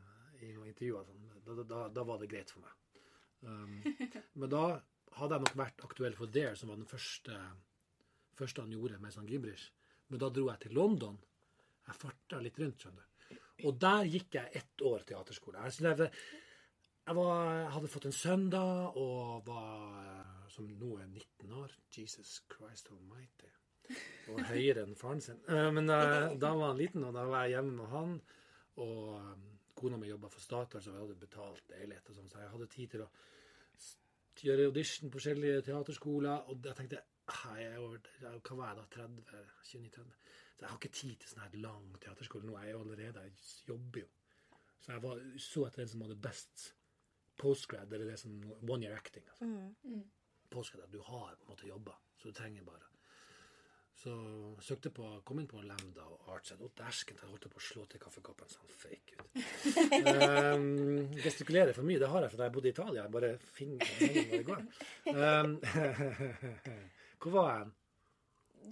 [0.42, 1.06] i noen intervjuer.
[1.08, 1.30] Sånn.
[1.44, 3.04] Da, da, da, var det greit for meg.
[3.44, 3.80] Um,
[4.40, 4.66] men da
[5.20, 7.38] hadde jeg nok vært aktuell for Dare, som var den første,
[8.40, 9.70] første han gjorde med sånn gibrish.
[10.12, 11.18] Men da dro jeg til London.
[11.88, 13.10] Jeg farta litt rundt, skjønner du.
[13.68, 15.64] Og der gikk jeg ett år teaterskole.
[15.68, 16.10] Jeg, jeg,
[17.06, 18.64] jeg, var, hadde fått en sønn da,
[19.00, 21.76] og var eh, som nå er 19 år.
[21.96, 23.52] Jesus Christ almighty.
[24.32, 25.40] Og høyere enn faren sin.
[25.52, 28.14] Eh, Men eh, da var han liten, og da var jeg hjemme med han.
[28.84, 29.34] Og eh,
[29.76, 32.70] kona mi jobba for Statoil, så vi hadde betalt leilighet og sånn, så jeg hadde
[32.72, 33.10] tid til å
[34.44, 36.48] gjøre audition på forskjellige teaterskoler.
[36.52, 38.00] Og jeg tenkte «Ah, jeg er over,
[38.44, 38.86] Hva var jeg da?
[38.96, 39.44] 30?
[39.72, 40.16] 29-30?
[40.54, 42.58] Så jeg har ikke tid til sånn her lang teaterskole nå.
[42.60, 43.36] Jeg er jo allerede Jeg
[43.68, 44.10] jobber jo.
[44.84, 46.66] Så jeg var, så etter den som hadde best
[47.40, 48.36] postgrad, eller det som
[48.68, 49.24] one year acting.
[49.32, 49.48] Altså.
[50.52, 52.93] Postgrad, at du har på en måte jobba, så du trenger bare
[54.04, 54.14] Så
[54.60, 56.52] søkte på, kom inn på Lambda og Arts.
[56.58, 58.50] Og dæsken, jeg holdt på å slå til kaffekoppen.
[58.60, 59.30] han fake ut.
[60.58, 63.06] um, gestikulerer for mye, det har jeg fordi jeg bodde i Italia.
[63.06, 64.66] Jeg bare fingeren hvor det går.
[65.14, 65.56] Um,
[67.24, 67.72] hvor var jeg?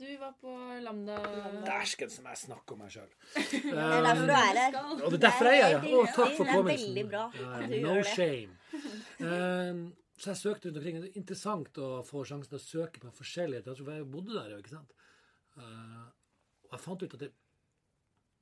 [0.02, 0.52] Du var på
[0.84, 1.18] Lambda
[1.66, 3.10] Dæsken som jeg snakker om meg sjøl.
[3.36, 4.78] Det er derfor du er her.
[4.92, 5.90] Og det er derfor jeg er her.
[5.96, 8.14] Å, takk for Det er veldig bra Ja, at du no gjør det.
[8.16, 8.60] shame.
[9.20, 9.82] Um,
[10.22, 11.02] så jeg søkte rundt omkring.
[11.04, 14.60] Det er interessant å få sjansen til å søke på forskjellige jeg bodde der jo,
[14.64, 14.96] ikke sant.
[15.58, 16.08] Uh,
[16.70, 17.32] og jeg fant ut at det,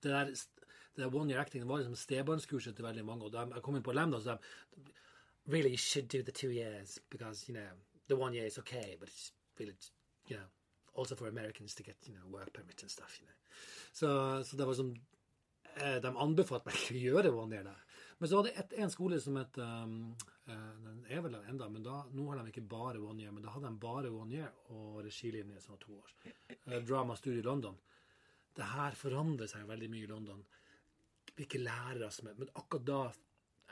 [0.03, 3.25] det der, det der one year acting var liksom stebarnskurset til veldig mange.
[3.25, 4.97] Og de, jeg kom inn på Lambda, så de
[5.49, 7.71] Really, you should do the two years because, you know,
[8.07, 9.73] the one year is okay, but it's really,
[10.27, 10.43] you know,
[10.93, 13.33] also for Americans to get, you know, work permits and stuff, you know.
[13.91, 14.91] Så, så det var sånn
[15.81, 17.81] eh, De anbefalte meg å gjøre one year der.
[18.19, 19.93] Men så var det et, en skole som het um,
[20.45, 23.45] Den er vel der enda, men da, nå har de ikke bare one year, men
[23.45, 26.15] da hadde de bare one year og regilinje som var to år.
[26.67, 27.77] Uh, Dramastudio i London.
[28.55, 30.41] Det her forandrer seg veldig mye i London.
[31.38, 33.01] Hvilke lærere som er Men akkurat da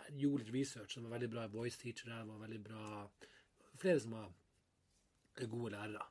[0.05, 3.07] jeg gjorde litt research, som var veldig bra voice teacher der, var veldig bra
[3.77, 4.31] Flere som var
[5.51, 6.05] gode lærere.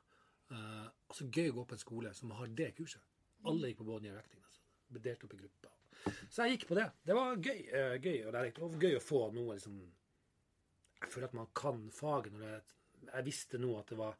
[0.51, 3.01] Uh, altså Gøy å gå på en skole som har det kurset.
[3.49, 4.43] Alle gikk på year acting.
[4.45, 4.61] Altså.
[4.93, 5.73] Ble delt opp i grupper.
[6.05, 6.87] Så jeg gikk på det.
[7.05, 8.59] Det var gøy, eh, gøy og lærerikt.
[8.65, 9.77] Og gøy å få noe liksom
[11.01, 12.33] Jeg føler at man kan faget.
[12.33, 12.61] Når jeg,
[13.13, 14.15] jeg visste nå at det var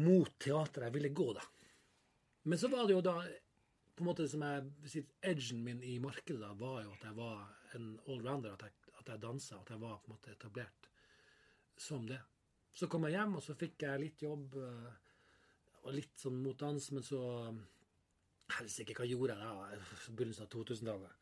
[0.00, 1.42] mot teater jeg ville gå, da.
[2.48, 3.16] Men så var det jo da
[3.94, 7.42] på en måte som jeg Edgen min i markedet da var jo at jeg var
[7.76, 8.54] en allrounder.
[8.54, 9.60] At jeg, at jeg dansa.
[9.60, 10.88] At jeg var på en måte etablert
[11.76, 12.20] som det.
[12.72, 14.56] Så kom jeg hjem, og så fikk jeg litt jobb.
[14.56, 14.90] eh,
[15.80, 17.20] Og litt sånn mot dans, men så
[18.58, 19.84] Helsike, hva gjorde jeg da?
[20.16, 21.12] Begynnelsen av 2000-tallet.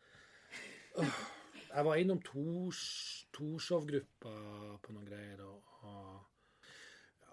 [1.68, 4.32] Jeg var innom Tors- Torshov-gruppa
[4.82, 6.26] på noen greier, og, og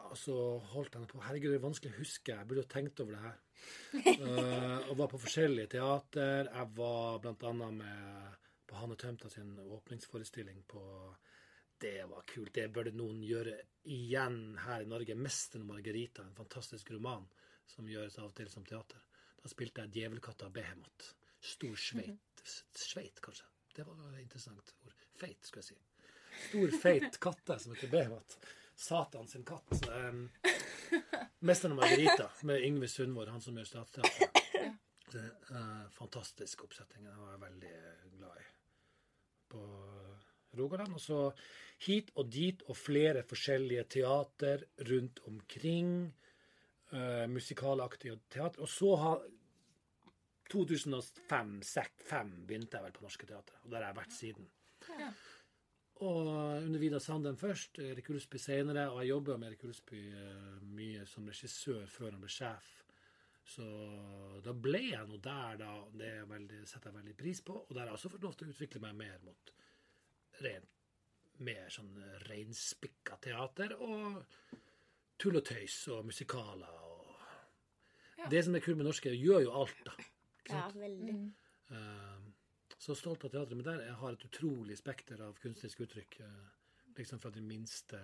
[0.05, 0.36] og så
[0.71, 2.34] holdt jeg på Herregud, det er vanskelig å huske.
[2.36, 3.39] Jeg burde jo tenkt over det her.
[4.21, 6.49] uh, og var på forskjellige teater.
[6.51, 10.84] Jeg var annet med på Hanne Tømta sin åpningsforestilling på
[11.81, 12.53] Det var kult.
[12.55, 13.58] Det burde noen gjøre
[13.91, 15.15] igjen her i Norge.
[15.15, 17.27] 'Mesteren Margarita', en fantastisk roman
[17.67, 19.01] som gjøres av og til som teater.
[19.45, 21.12] Da spilte jeg djevelkatta Behemoth.
[21.45, 22.45] Stor sveit.
[22.73, 23.45] Sveit, kanskje.
[23.75, 24.95] Det var interessant ord.
[25.19, 26.08] Feit, skulle jeg si.
[26.47, 28.39] Stor, feit katte som heter Behemoth.
[28.75, 29.69] Satan sin katt.
[29.86, 30.31] Um,
[31.45, 34.41] 'Mesteren av Margarita' med Yngve Sundvor, han som gjør Statsteatret.
[35.12, 37.05] Det er, eh, fantastisk oppsetning.
[37.05, 37.75] Den var jeg veldig
[38.17, 38.47] glad i.
[39.53, 39.62] På
[40.58, 40.97] Rogaland.
[40.97, 41.19] Og så
[41.86, 46.15] hit og dit og flere forskjellige teater rundt omkring.
[46.93, 48.61] Uh, musikalaktig teater.
[48.61, 49.23] Og så har
[50.53, 54.45] 2005-2005 begynte jeg vel på Norske Teatret, og der har jeg vært siden.
[54.99, 55.09] Ja.
[56.05, 60.57] Og under Vidar Sanden først, Erik Ulsby senere, og jeg jobba med Erik Ulsby eh,
[60.75, 62.67] mye som regissør før han ble sjef.
[63.45, 63.65] Så
[64.43, 65.71] da ble jeg nå der, da.
[65.93, 67.53] Det veldig, setter jeg veldig pris på.
[67.61, 69.53] Og der har jeg også fått lov til å utvikle meg mer mot
[70.43, 70.71] rent
[71.45, 71.91] mer sånn
[72.29, 74.21] reinspikka teater og
[75.25, 76.91] tull og tøys og musikaler og
[78.17, 78.29] Ja.
[78.31, 79.91] Det som er kult med norske, gjør jo alt, da.
[80.45, 81.15] Ikke Ja, veldig.
[81.69, 82.31] Mm.
[82.79, 83.57] så stolt av teatret.
[83.57, 86.19] Men der jeg har et utrolig spekter av kunstnerisk uttrykk.
[86.19, 86.47] eh,
[86.97, 87.99] liksom fra de minste,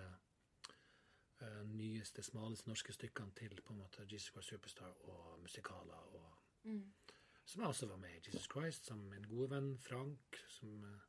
[1.40, 6.28] eh, nyeste, smaleste norske stykkene til på en måte Jesus Christ Superstar og musikaler og
[6.64, 6.92] Mm.
[7.44, 10.36] Som jeg også var med i Jesus Christ, sammen med min gode venn Frank.
[10.48, 11.00] Som eh,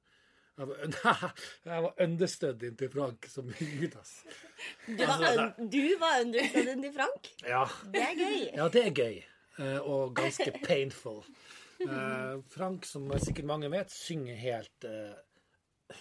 [0.57, 1.29] jeg var, nei,
[1.73, 4.11] jeg var understudyen til Frank som Judas.
[4.87, 7.29] Du var, Altså, du var understudyen til Frank.
[7.47, 7.63] Ja,
[7.93, 8.39] Det er gøy.
[8.59, 9.17] ja det er gøy.
[9.59, 11.23] eh, Og ganske painful.
[11.83, 15.15] Eh, Frank, som sikkert mange vet, synger helt, eh,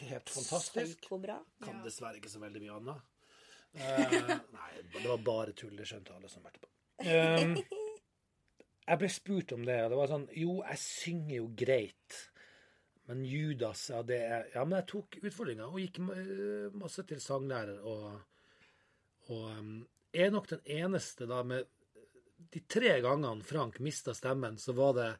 [0.04, 1.00] helt fantastisk.
[1.00, 1.38] Psyko-bra.
[1.64, 3.08] Kan dessverre ikke så veldig mye annet.
[4.52, 5.72] Nei, det var bare tull.
[5.78, 6.68] Det skjønte alle som hørte på.
[8.82, 12.16] Jeg ble spurt om det, og det var sånn Jo, jeg synger jo greit.
[13.10, 17.20] Men Judas, ja, det er Ja, men jeg tok utfordringa og gikk eh, masse til
[17.22, 18.20] sanglærer og
[19.30, 19.76] Og um,
[20.12, 21.66] er nok den eneste da med
[22.52, 25.10] De tre gangene Frank mista stemmen, så var det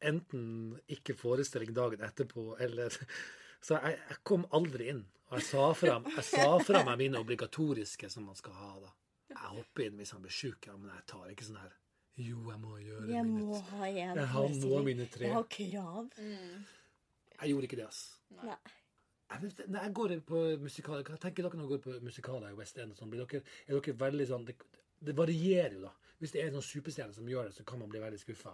[0.00, 2.94] enten ikke forestilling dagen etterpå, eller
[3.60, 5.02] Så jeg, jeg kom aldri inn.
[5.28, 8.92] Og jeg sa fra, jeg sa fra meg mine obligatoriske som man skal ha, da.
[9.30, 11.76] Jeg hopper inn hvis han blir sjuk, ja, men jeg tar ikke sånn her
[12.18, 15.28] Jo, jeg må gjøre Jeg mine må ha en Jeg har nå mine tre.
[15.28, 16.16] Jeg har krav.
[16.18, 16.64] Mm.
[17.40, 18.02] Jeg gjorde ikke det, ass.
[18.36, 18.56] Nei.
[19.30, 22.50] Jeg, vet, når jeg går på musikaler, Hva tenker dere når dere går på musikaler
[22.50, 22.92] i West End?
[22.94, 23.12] og sånn?
[23.12, 24.56] Blir dere, er dere veldig sånn det,
[25.00, 26.16] det varierer jo, da.
[26.20, 28.52] Hvis det er en sånn superstjerne som gjør det, så kan man bli veldig skuffa.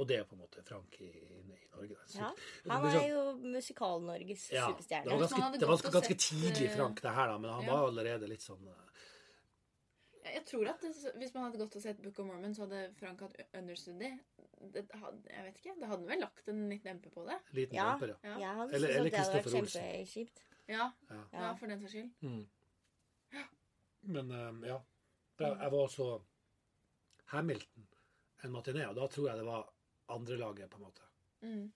[0.00, 1.96] Og det er på en måte Frank i, i Norge.
[1.96, 2.04] Da.
[2.18, 2.28] Ja,
[2.68, 3.22] Han er sånn- jo
[3.56, 7.32] Musikal-Norges ja, det var ganske, det var ganske, ganske sett, tidlig eh, Frank, det her,
[7.32, 7.72] da, men han ja.
[7.74, 8.86] var allerede litt sånn eh,
[10.30, 12.90] jeg tror at det, Hvis man hadde gått og sett Book of Mormon, så hadde
[13.00, 14.10] Frank hatt understudy.
[14.60, 17.38] Det hadde, jeg vet ikke, det hadde vel lagt en liten MP på det.
[17.56, 17.86] liten Ja.
[17.92, 18.16] demper, ja.
[18.30, 20.28] Ja, Ja, Eller- eller Kristoffer Olsen.
[20.68, 21.22] ja, ja.
[21.32, 22.10] ja for den saks skyld.
[22.20, 22.46] Mm.
[24.02, 24.78] Men um, ja.
[25.38, 26.20] Jeg var også
[27.24, 27.86] Hamilton
[28.44, 29.72] en matiné, og da tror jeg det var
[30.08, 31.02] andrelaget, på en måte.
[31.40, 31.72] Mm.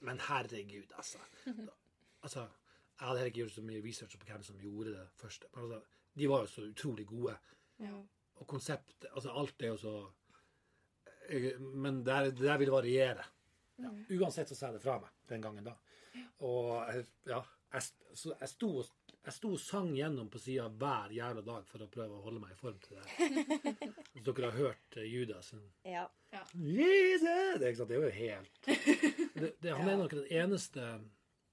[0.00, 1.18] Men herregud, altså.
[1.46, 1.72] Da,
[2.22, 2.40] altså
[3.00, 5.46] jeg hadde ikke gjort så mye research på hvem som gjorde det første.
[5.54, 5.80] Men altså,
[6.18, 7.36] de var jo så utrolig gode.
[7.78, 7.92] Ja.
[8.34, 9.94] Og konseptet Altså, alt er jo så
[11.30, 13.24] jeg- Men det, er- der vil variere.
[13.76, 13.90] Ja.
[14.20, 15.76] Uansett så sa jeg det fra meg den gangen da.
[16.40, 17.82] Og jeg- ja, jeg,
[18.14, 21.78] så jeg, sto, og- jeg sto og sang gjennom på sida hver jævla dag for
[21.78, 23.06] å prøve å holde meg i form til det.
[24.14, 26.06] Hvis dere har hørt eh, Judas sin Ja.
[26.54, 27.58] Jesus!
[27.58, 27.88] Det, er ikke sant?
[27.88, 28.60] det er jo helt
[29.40, 30.84] det, det, Han er nok den eneste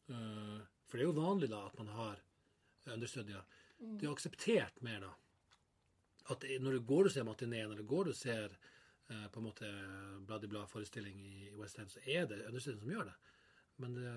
[0.10, 2.22] uh, For det er jo vanlig da at man har
[2.92, 3.44] understudier.
[3.80, 5.12] Det er akseptert mer da
[6.32, 8.54] at når du går og ser matineen, eller går og ser
[9.34, 9.70] på en måte
[10.28, 13.18] blad-i-blad-forestilling i West End, så er det understillingen som gjør det.
[13.82, 14.12] Men det,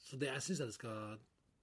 [0.00, 1.18] så det, jeg syns det skal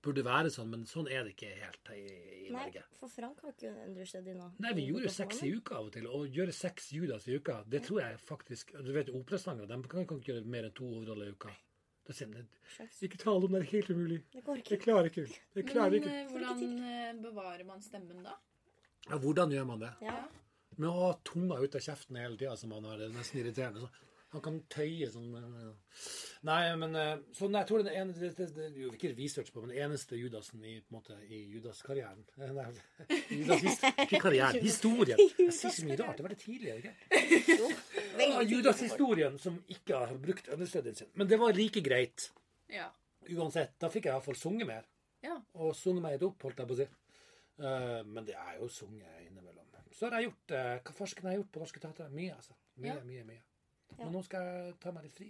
[0.05, 2.03] burde være sånn, men sånn er det ikke helt i,
[2.47, 2.83] i Nei, Norge.
[2.95, 4.45] for Frank har ikke understudy nå.
[4.63, 6.05] Nei, vi gjorde jo seks i uka av og til.
[6.07, 10.05] Og gjøre seks Judas i uka, det tror jeg faktisk Du vet operasangere, de kan,
[10.07, 11.51] kan ikke gjøre mer enn to hovedroller i uka.
[12.07, 12.45] Da sier de
[13.05, 14.21] Ikke tale om det, det er helt umulig.
[14.33, 14.79] Det går Jeg ikke.
[14.85, 15.25] klarer ikke.
[15.59, 16.15] Jeg klarer Men ikke.
[16.15, 18.37] eh, hvordan eh, bevarer man stemmen da?
[19.09, 19.91] Ja, hvordan gjør man det?
[20.07, 20.15] Ja.
[20.79, 22.99] Med å ha tunga ut av kjeften hele tida, som han har.
[23.01, 23.83] Det er nesten irriterende.
[23.83, 25.93] Så han kan tøye sånn eh,
[26.45, 26.93] Nei, men
[27.33, 29.81] så nei, jeg tror den ene Det, det, det, jo ikke research på, men den
[29.87, 32.67] eneste Judasen i, på en måte, i Judas-karrieren Eh, Nei,
[33.33, 33.65] Judas,
[34.05, 35.17] ikke karrieren, historien.
[35.17, 36.19] Jeg sier så mye rart.
[36.19, 37.71] Det var det tidligere, ikke?
[38.21, 41.09] Ja, Judas-historien som ikke har brukt understudien sin.
[41.17, 42.29] Men det var like greit
[42.69, 42.91] Ja.
[43.33, 43.75] uansett.
[43.81, 44.85] Da fikk jeg iallfall sunget mer.
[45.25, 45.39] Ja.
[45.57, 46.87] Og sunget meg opp, holdt jeg på å si.
[47.59, 49.48] Eh, men det er jo sunget innimellom.
[49.91, 52.09] Så har jeg gjort uh, Hva farsken har jeg gjort på Norske Teatre?
[52.13, 52.53] Mye, altså.
[52.79, 53.03] Mye, Ja.
[53.03, 53.41] mye, mye.
[53.97, 54.03] Ja.
[54.05, 55.29] Men nå skal jeg ta meg litt fri.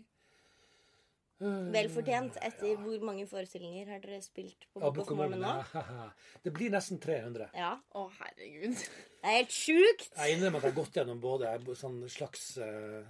[1.39, 2.79] Uh, Vel fortjent etter ja.
[2.83, 5.53] hvor mange forestillinger har dere spilt på Mormon nå?
[6.43, 7.47] Det blir nesten 300.
[7.55, 7.77] Ja.
[7.95, 8.75] Å, herregud.
[8.75, 10.09] Det er helt sjukt!
[10.19, 13.07] Jeg innrømmer at jeg har gått gjennom både sånn slags uh,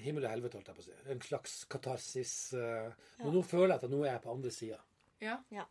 [0.00, 0.94] Himmel og helvete, holdt jeg på å si.
[1.12, 2.34] En slags katarsis.
[2.56, 4.78] eh, Men nå føler jeg at nå er jeg på andre sida.
[5.20, 5.34] Ja.
[5.52, 5.66] Ja.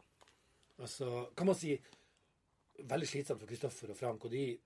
[0.77, 1.07] Altså,
[1.39, 1.71] kan man si
[2.87, 4.57] Veldig slitsomt for Kristoffer og Frank og de.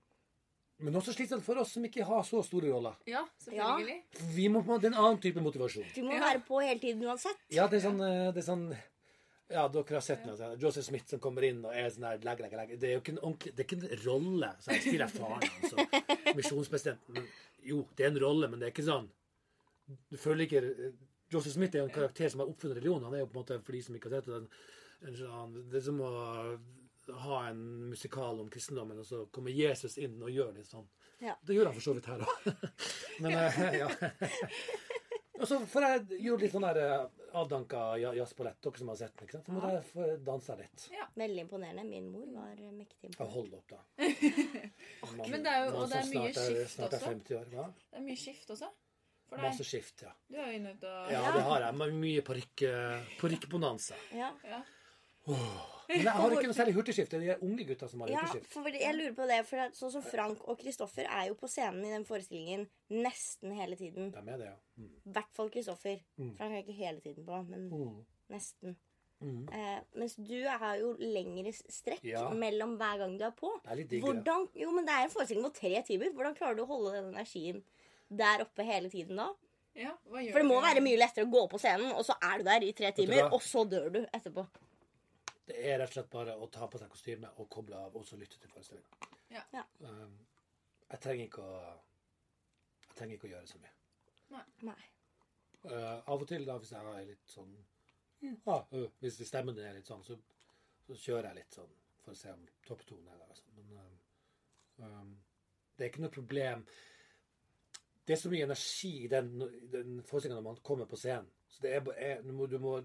[0.80, 2.96] Men også slitsomt for oss som ikke har så store roller.
[3.06, 4.00] ja, selvfølgelig.
[4.34, 5.84] Vi må ha en annen type motivasjon.
[5.94, 6.20] Du må Ja.
[6.32, 7.36] være på hele tiden uansett.
[7.50, 8.76] Ja, det er sånn, eh, det er sånn
[9.50, 10.36] ja, dere har sett meg.
[10.36, 12.78] sånn, Joseph Smith som kommer inn og er sånn her legge, legge, legge.
[12.80, 14.50] Det er jo ikke en ordentlig Det er ikke en rolle.
[14.60, 17.28] Så jeg stiller faren hans og misjonspresidenten.
[17.62, 19.08] Jo, det er en rolle, men det er ikke sånn
[20.10, 20.92] Du føler ikke eh,
[21.30, 23.02] Joseph Smith er jo en karakter som har oppfunnet religion.
[23.04, 24.48] Han er jo på en måte, for de som ikke har sett det,
[25.18, 26.58] sånn, det er som å
[27.12, 30.86] ha en musikal om kristendommen, og så kommer Jesus inn og gjør litt sånn.
[31.20, 31.36] Ja.
[31.46, 32.68] Det gjør han for så vidt her òg.
[33.24, 33.88] Men eh, ja.
[35.34, 38.96] Og så får jeg gjøre litt sånn der eh, avdanka ja- jazzballett, dere som har
[39.00, 39.26] sett den.
[39.26, 39.48] ikke sant?
[39.50, 40.84] Så må jeg få danse litt.
[41.18, 41.84] Veldig imponerende.
[41.88, 43.34] Min mor var eh, mektig Ja, imponert.
[43.34, 43.80] hold opp, da.
[45.18, 47.10] Man- Men det er jo- og det er mye skift er, skift snart er også.
[47.10, 47.50] 50 år.
[47.56, 47.66] Hva?
[47.90, 48.70] Det er mye skift også.
[49.28, 49.44] For deg.
[49.50, 50.12] Masse skift, ja.
[50.30, 51.92] Du er jo inne ut og Ja, det har jeg.
[51.98, 52.66] Mye parykk-
[53.20, 53.98] parykkbonanza.
[54.14, 54.30] Ja.
[54.46, 54.62] Ja.
[55.26, 57.10] Åh, Men jeg har ikke noe særlig hurtigskift.
[57.10, 58.50] Det er de unge gutta som har Ja, hurtigskift.
[58.52, 61.84] for jeg lurer på det, for sånn som Frank og Kristoffer er jo på scenen
[61.84, 64.10] i den forestillingen nesten hele tiden.
[64.14, 64.56] De er det, ja.
[64.80, 64.90] Mm.
[65.12, 66.00] Hvert fall Kristoffer.
[66.18, 66.34] Mm.
[66.38, 68.04] Frank er ikke hele tiden på, men Mm.
[68.30, 68.76] nesten.
[69.24, 69.44] Mm.
[69.52, 72.28] Eh, mens du har jo lengre strekk Ja.
[72.30, 73.48] mellom hver gang du er på.
[73.62, 74.02] Det er litt digg.
[74.02, 76.10] Hvordan, jo, men det er en forestilling på tre timer.
[76.12, 77.62] Hvordan klarer du å holde den energien
[78.10, 79.30] der oppe hele tiden da?
[79.74, 80.66] Ja, hva gjør For det må du?
[80.66, 83.32] være mye lettere å gå på scenen, og så er du der i tre timer,
[83.32, 84.46] og så dør du etterpå.
[85.44, 88.06] Det er rett og slett bare å ta på seg kostyme og koble av, og
[88.08, 89.10] så lytte til forestillinga.
[89.34, 89.42] Ja.
[89.52, 89.64] Ja.
[89.84, 90.14] Um,
[90.88, 91.58] jeg trenger ikke å
[92.84, 94.42] Jeg trenger ikke å gjøre så mye.
[94.64, 94.80] Nei.
[95.64, 97.52] Uh, av og til, da, hvis jeg er litt sånn
[98.52, 100.16] ah, uh, Hvis stemmen er litt sånn, så,
[100.86, 101.72] så kjører jeg litt sånn
[102.04, 103.38] for å se om topptonen er der.
[103.38, 103.54] sånn.
[103.58, 103.94] Men um,
[104.84, 105.14] um,
[105.74, 106.64] det er ikke noe problem.
[108.04, 109.32] Det er så mye energi i den,
[109.72, 111.30] den forestillinga når man kommer på scenen.
[111.48, 112.76] Så det er, er du må, du må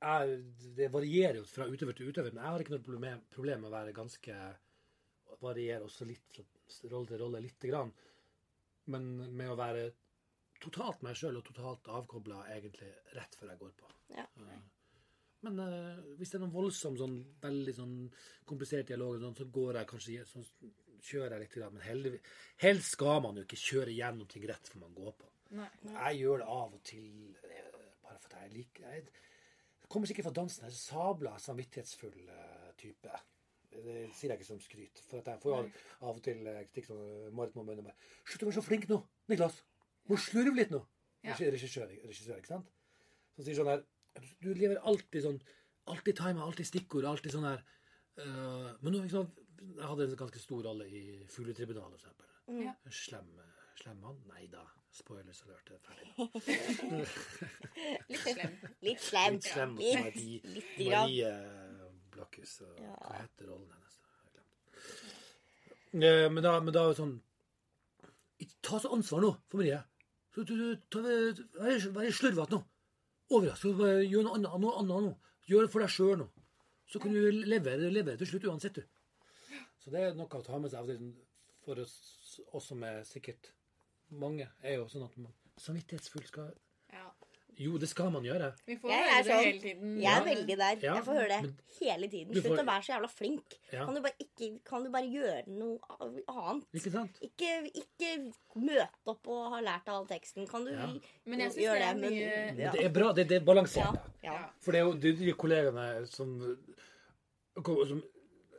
[0.00, 0.38] jeg,
[0.76, 3.70] Det varierer jo fra utøver til utøver, men jeg har ikke noe problem, problem med
[3.70, 4.38] å være ganske
[5.38, 7.92] Variere også litt fra rolle til rolle lite grann.
[8.90, 9.04] Men
[9.36, 9.84] med å være
[10.58, 13.92] totalt meg sjøl og totalt avkobla egentlig rett før jeg går på.
[14.16, 14.24] Ja.
[14.24, 14.64] Eh,
[15.46, 17.94] Men uh, hvis det er noen voldsom, sånn, veldig sånn
[18.48, 20.42] komplisert dialog, sånn, så går jeg kanskje så
[20.98, 21.54] kjører jeg litt.
[21.54, 22.34] grann, Men heldigvis,
[22.64, 25.30] helst skal man jo ikke kjøre gjennom ting rett før man går på.
[25.58, 25.68] Nei.
[25.86, 27.06] Jeg gjør det av og til
[27.38, 27.68] bare
[28.04, 29.27] bare fordi jeg liker jeg, Det
[29.88, 30.68] kommer sikkert fra dansen.
[30.68, 33.20] En sabla samvittighetsfull eh, type.
[33.68, 35.02] Det sier jeg ikke som skryt.
[35.08, 35.58] For at jeg får jo
[36.08, 37.00] av og til eh, kritikk som
[37.36, 37.92] Marit må meg.
[38.24, 39.00] Slutt å være så flink nå,
[39.32, 39.62] Niklas!
[40.08, 40.80] Må slurve litt nå.
[41.26, 41.34] Ja.
[41.36, 42.70] Regissør, regissør, ikke sant?
[43.34, 43.82] Som sier sånn her
[44.38, 45.40] Du lever alltid sånn
[45.90, 47.64] Alltid timer, alltid stikkord, alltid sånn her
[48.22, 49.26] uh, Men nå, liksom
[49.74, 51.02] Jeg hadde en ganske stor rolle i
[51.34, 52.30] Fugletribunalet, eksempel.
[52.62, 52.76] Ja.
[52.86, 53.32] En Slem,
[53.82, 54.22] slem mann?
[54.30, 54.62] Nei da.
[54.92, 55.68] Spoilers alert.
[55.68, 57.08] lærte jeg ferdig.
[58.08, 58.54] Litt slem.
[58.82, 59.34] Litt slem.
[59.36, 60.70] Litt slem mot Marie, litt.
[60.88, 61.32] Marie
[62.14, 62.54] Blakkhus.
[62.66, 62.94] og Ja.
[63.02, 63.98] Hva heter rollen hennes?
[64.02, 66.04] Jeg har glemt.
[66.04, 67.16] Eh, Men da, men da er det sånn
[68.62, 69.78] Ta så ansvar nå for Marie.
[70.34, 70.54] Så du,
[70.90, 72.60] ta, vær, slurvete nå.
[73.34, 73.62] Overrask.
[73.62, 73.72] så
[74.06, 75.14] Gjør noe annet, noe annet nå.
[75.48, 76.28] Gjør det for deg sjøl nå.
[76.88, 78.82] Så kan du levere, levere til slutt uansett, du.
[79.82, 80.92] Så det er noe å ta med seg
[81.64, 81.96] for oss,
[82.56, 83.50] oss som er sikkert
[84.10, 86.52] mange, er jo sånn at man samvittighetsfull skal
[86.92, 87.10] Ja.
[87.58, 88.52] Jo, det skal man gjøre.
[88.68, 89.44] Vi får Jeg er høre det sånn.
[89.44, 90.00] hele tiden.
[90.00, 90.76] Jeg er veldig der.
[90.80, 92.32] Ja, Jeg får høre det men- hele tiden.
[92.34, 93.56] Slutt får- å være så jævla flink.
[93.72, 93.84] Ja.
[93.84, 95.78] Kan, du bare ikke, kan du bare gjøre noe
[96.28, 96.64] annet?
[96.72, 97.18] Ikke sant?
[97.20, 100.46] Ikke, ikke møte opp og ha lært all teksten.
[100.48, 100.86] Kan du Ja.
[101.26, 103.12] Men jeg synes gjøre det er men- mye Men, Det er bra.
[103.12, 103.94] Det, det er balansert.
[103.94, 104.02] Ja.
[104.22, 104.32] Ja.
[104.34, 104.48] ja.
[104.60, 106.58] For det er jo det er de kollegene som,
[107.56, 108.02] som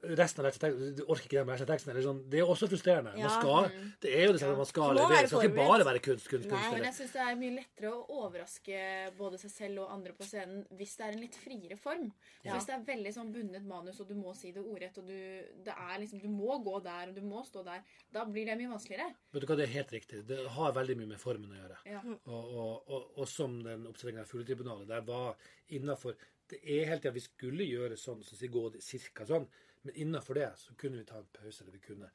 [0.03, 1.91] Resten av teksten Du orker ikke den resten av teksten.
[1.91, 2.19] Eller sånn.
[2.31, 3.11] Det er også frustrerende.
[3.15, 3.29] Man Ja.
[3.39, 3.69] skal,
[4.01, 5.21] det er jo det samme man skal levere.
[5.21, 6.71] Det skal ikke bare være kunst, kunst, Nei, kunst.
[6.73, 8.79] Men jeg syns det er mye lettere å overraske
[9.17, 12.11] både seg selv og andre på scenen hvis det er en litt friere form.
[12.43, 12.53] Ja.
[12.55, 15.19] Hvis det er veldig sånn bundet manus, og du må si det ordrett, og du,
[15.65, 18.57] det er liksom, du må gå der, og du må stå der, da blir det
[18.59, 19.11] mye vanskeligere.
[19.33, 20.25] Vet du hva, det er helt riktig.
[20.29, 21.79] Det har veldig mye med formen å gjøre.
[21.85, 22.01] Ja.
[22.25, 25.35] Og, og, og, og som den oppsetningen av Fugletribunalet, der var
[25.69, 26.15] innafor
[26.49, 29.43] Det er helt til at vi skulle gjøre sånn, så å gå cirka sånn,
[29.83, 31.63] men innafor det så kunne vi ta en pause.
[31.63, 32.09] eller vi kunne.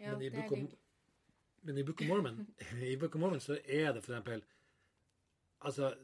[0.00, 0.74] Ja, Men i Book of-
[1.62, 2.46] Men i Book of Mormon,
[2.82, 4.42] i Book of Mormon så er det for eksempel
[5.64, 5.94] Altså,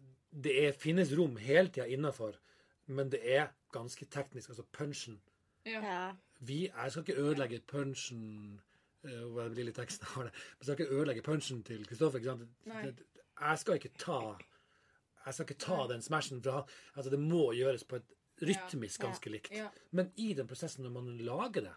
[0.42, 2.36] det er, finnes rom hele tida innafor,
[2.86, 4.48] men det er ganske teknisk.
[4.48, 5.20] Altså punchen
[5.66, 6.12] Ja.
[6.40, 8.60] vi, Jeg skal ikke ødelegge punchen
[9.04, 12.18] eh, hva det blir litt teksten av det, jeg skal ikke ødelegge punchen til Kristoffer.
[13.40, 14.36] Jeg skal ikke ta
[15.26, 16.62] jeg skal ikke ta den smashen fra han.
[16.96, 19.06] Altså, det må gjøres på et rytmisk Ja.
[19.08, 19.50] ganske likt.
[19.52, 19.70] Ja.
[19.92, 21.74] Men i den prosessen når man lager det,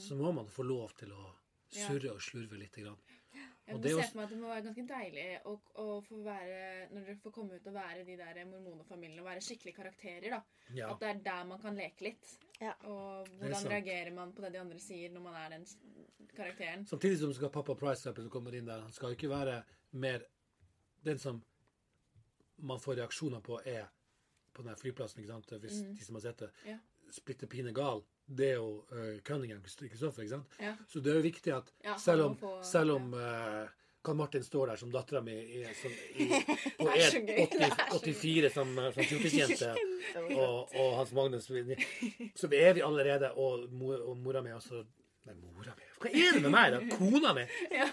[0.00, 1.34] så må man få lov til å
[1.72, 1.88] Ja.
[1.88, 2.72] surre og slurve litt.
[2.76, 2.96] Grann.
[3.66, 5.60] Jeg Og det er se også- for meg at det må være ganske deilig å,
[5.76, 9.40] å få være, når dere får komme ut og være de der mormonefamiliene og være
[9.40, 10.30] skikkelige karakterer.
[10.30, 10.42] da.
[10.74, 10.90] Ja.
[10.92, 12.38] At det er der man kan leke litt.
[12.60, 12.74] Ja.
[12.84, 15.64] Og hvordan reagerer man på det de andre sier når man er den
[16.36, 16.84] karakteren.
[16.86, 20.22] Samtidig som skal pappa Price som kommer inn der, han skal jo ikke være mer
[21.02, 21.42] Den som
[22.58, 23.88] man får reaksjoner på, er
[24.54, 25.54] på den her flyplassen, ikke sant?
[25.62, 26.50] hvis de som har sett det.
[26.64, 26.72] Mm.
[26.72, 26.78] Ja.
[27.14, 28.00] Splitter pine gal.
[28.26, 30.54] Det er jo uh, Cunningham Kristoffer, ikke sant?
[30.62, 30.72] Ja.
[30.88, 33.66] Så det er jo viktig at Ja, selv om, få- selv om uh,
[34.04, 36.26] Karl Martin står der som dattera mi på som, i,
[36.80, 37.38] og Det er er så gøy.
[37.44, 39.70] 80, Det er så 84 som, eh, som fjortisjente,
[40.40, 41.46] og, og Hans Magnus
[42.36, 44.82] Så er vi allerede Og, mor, og mora mi også
[45.24, 46.82] Nei, mora mi Hva er det med meg, da?
[46.96, 47.46] Kona mi!
[47.80, 47.88] Ja.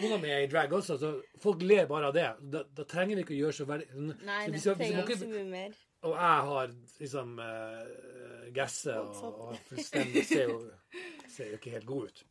[0.00, 2.26] Kona mi er i drag også, så folk ler bare av det.
[2.54, 5.18] Da, da trenger vi ikke å gjøre så veldig Nei, så det trenger vi ikke
[5.20, 5.78] så mye mer.
[6.08, 10.60] Og jeg har liksom uh, gasse og, og fullstendig ser jo,
[11.28, 12.22] ser jo ikke helt god ut.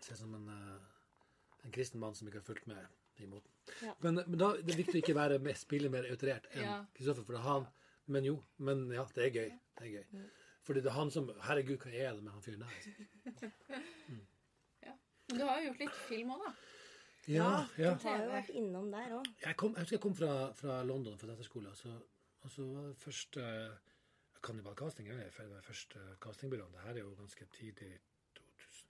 [0.00, 3.52] Ser ut som en, uh, en kristen mann som ikke har fulgt med i moten.
[3.84, 3.94] Ja.
[4.02, 6.80] Men, men da det er viktig å ikke være med, spille mer autorert enn Ja.
[6.96, 7.68] Kristoffer, for han
[8.10, 8.40] Men jo.
[8.58, 9.50] Men ja, det er gøy.
[9.78, 10.22] Det er gøy.
[10.66, 12.72] Fordi det er han som Herregud, hva er det med han fyren der?
[15.30, 16.52] Men du har jo gjort litt film òg, da.
[17.28, 17.94] Ja, ja.
[17.94, 19.28] Du har jo vært innom der òg.
[19.42, 21.92] Jeg, jeg husker jeg kom fra, fra London fra etterskole, og så,
[22.64, 23.44] var det første
[24.40, 26.72] Cannibal Casting er det første castingbyrået.
[26.72, 27.90] Det her er jo ganske tidlig
[28.36, 28.86] 2000.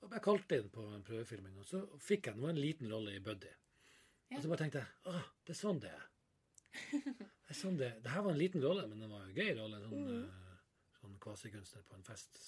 [0.00, 2.62] Og jeg ble kalt inn på en prøvefilming, og så fikk jeg det var en
[2.62, 3.52] liten rolle i Buddy.
[4.32, 6.08] Og så bare tenkte jeg åh, det er sånn det er.
[6.72, 9.36] Det er sånn det Det her var en liten rolle, men det var jo en
[9.36, 9.80] gøy rolle.
[9.82, 10.54] Sånn, mm.
[11.00, 12.40] sånn kvasikunstner på en fest.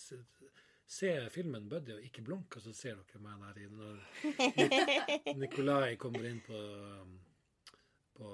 [0.86, 5.96] Se, filmen Buddy og ikke blunk, og så ser dere meg der inne når Nikolai
[6.00, 6.58] kommer inn på,
[7.00, 7.14] um,
[8.14, 8.32] på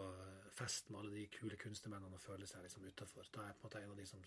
[0.58, 3.28] fest med alle de kule kunstnermennene og føler seg liksom utafor.
[3.32, 4.24] Da er jeg på en måte en av de som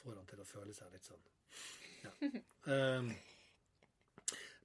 [0.00, 1.28] får han til å føle seg litt sånn.
[2.06, 2.14] Ja.
[2.72, 3.12] Um,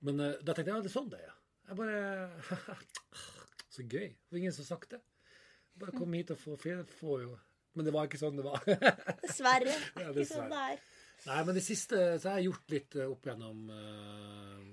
[0.08, 1.38] men eh, da tenkte jeg ja, det er sånn det er.
[1.70, 2.80] Jeg bare
[3.76, 4.10] Så gøy.
[4.10, 5.00] Det var ingen som sagt det.
[5.80, 6.58] Bare kom hit og få.
[6.98, 7.36] Få jo
[7.78, 8.66] Men det var ikke sånn det var.
[9.22, 9.76] Dessverre.
[10.02, 10.82] Ja, Ikke sånn det er.
[11.30, 14.70] Nei, men det siste så har jeg gjort litt eh, opp gjennom uh,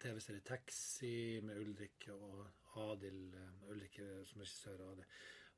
[0.00, 3.26] TV-serie Taxi med Ulrik og Adil.
[3.34, 4.86] Uh, Ulrik som regissør.
[4.88, 5.08] Og det.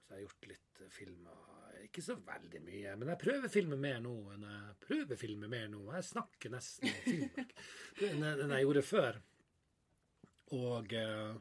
[0.09, 1.41] Så jeg har gjort litt filmer.
[1.85, 5.67] Ikke så veldig mye, men jeg prøver filme mer nå enn jeg prøver filme mer
[5.69, 5.83] nå.
[5.93, 7.03] Jeg snakker nesten om
[7.99, 9.19] film enn jeg gjorde før.
[10.57, 11.35] Og, eh,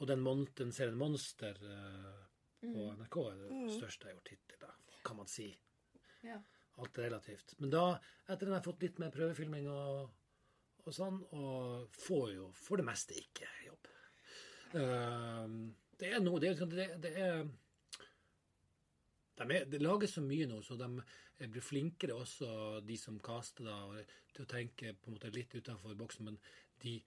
[0.00, 2.22] og den, mon den serien Monster eh,
[2.62, 4.72] på NRK er det største jeg har gjort hittil, da,
[5.04, 5.50] kan man si.
[6.24, 6.38] Ja.
[6.80, 7.54] Alt er relativt.
[7.60, 7.84] Men da,
[8.26, 10.10] etter at jeg har fått litt mer prøvefilming og,
[10.86, 13.90] og sånn, og får jo for det meste ikke jobb.
[14.70, 15.44] Uh,
[16.00, 17.42] det er noe Det liksom- det, det er
[19.40, 24.02] de Det lages så mye nå, så de blir flinkere også, de som caster, da,
[24.34, 26.24] til å tenke på en måte litt utenfor boksen.
[26.24, 26.38] Men
[26.82, 27.02] de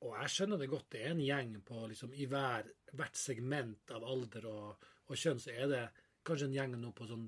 [0.00, 0.90] Og jeg skjønner det godt.
[0.90, 5.40] Det er en gjeng på liksom i hver, hvert segment av alder og, og kjønn,
[5.42, 5.80] så er det
[6.22, 7.24] kanskje en gjeng nå på sånn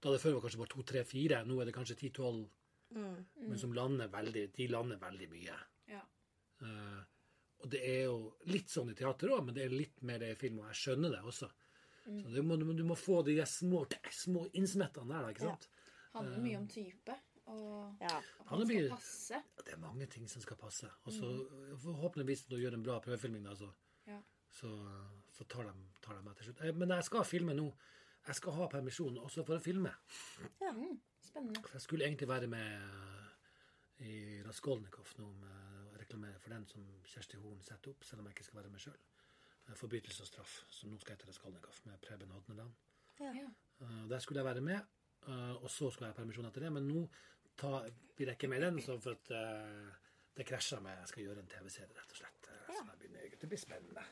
[0.00, 1.42] Da det før var kanskje bare to, tre, fire.
[1.44, 2.48] Nå er det kanskje ti-tolv.
[2.96, 5.56] Men som lander veldig De lander veldig mye.
[5.92, 6.00] Ja.
[6.62, 7.02] Uh,
[7.60, 10.30] og det er jo litt sånn i teater òg, men det er litt mer det
[10.32, 11.50] i film, og jeg skjønner det også.
[12.06, 13.84] Så du må, du må få de små,
[14.16, 15.50] små innsmettene der, ikke ikke Ja.
[15.52, 15.68] sant?
[16.14, 17.16] Handler mye om type.
[17.46, 18.16] Og Ja.
[18.16, 19.42] at Han man skal passe.
[19.64, 20.88] Det er mange ting som skal passe.
[21.04, 21.28] Og så
[21.84, 23.70] forhåpentligvis når du gjør en bra prøvefilming, da, så,
[24.06, 24.20] Ja.
[24.50, 24.70] så,
[25.30, 26.60] så tar, de, tar de meg til slutt.
[26.64, 27.72] Eh, Men jeg skal filme nå.
[28.26, 29.92] Jeg skal ha permisjon også for å filme.
[30.60, 30.72] Ja,
[31.24, 31.60] Spennende.
[31.62, 36.64] For jeg skulle egentlig være med eh, i Raskolnikov nå med å reklamere for den
[36.66, 39.00] som Kjersti Horn setter opp, selv om jeg ikke skal være med sjøl.
[39.70, 42.72] 'Forbrytelse og straff', som nå skal hete Raskolnikov, med Preben Hodneland.
[43.20, 43.30] Ja.
[43.80, 44.80] Eh, Der skulle jeg være med,
[45.28, 46.72] eh, og så skulle jeg ha permisjon etter det.
[46.72, 47.04] Men nå
[47.56, 47.84] ta,
[48.16, 49.92] blir jeg ikke med i den, så for at eh,
[50.36, 52.50] det krasjer med Jeg skal gjøre en TV-serie, rett og slett.
[52.50, 54.04] Eh, Så jeg begynner, det blir spennende.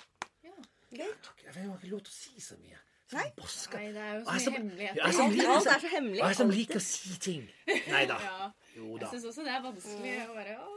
[0.44, 0.54] Ja.
[0.92, 1.12] Gøy.
[1.22, 1.42] Takk.
[1.42, 2.78] Jeg har ikke lov til å si så mye.
[3.12, 3.26] Nei.
[3.36, 3.78] bosker.
[3.80, 5.00] Nei, det er jo så mye som- hemmeligheter.
[5.04, 6.18] jeg som Alt, liker- alt er så hemmelig.
[6.18, 7.46] Jeg som liker å si ting.
[7.88, 8.18] Nei da.
[8.28, 8.50] Ja.
[8.76, 10.74] Jo Jeg syns også det er vanskelig å bare Å,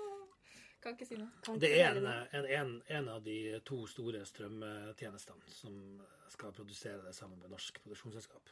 [0.81, 1.29] kan ikke si noe.
[1.45, 3.35] Kan Det er en, en, en, en av de
[3.67, 6.01] to store strømtjenestene som
[6.31, 8.49] skal produsere det sammen med Norsk Produksjonsselskap.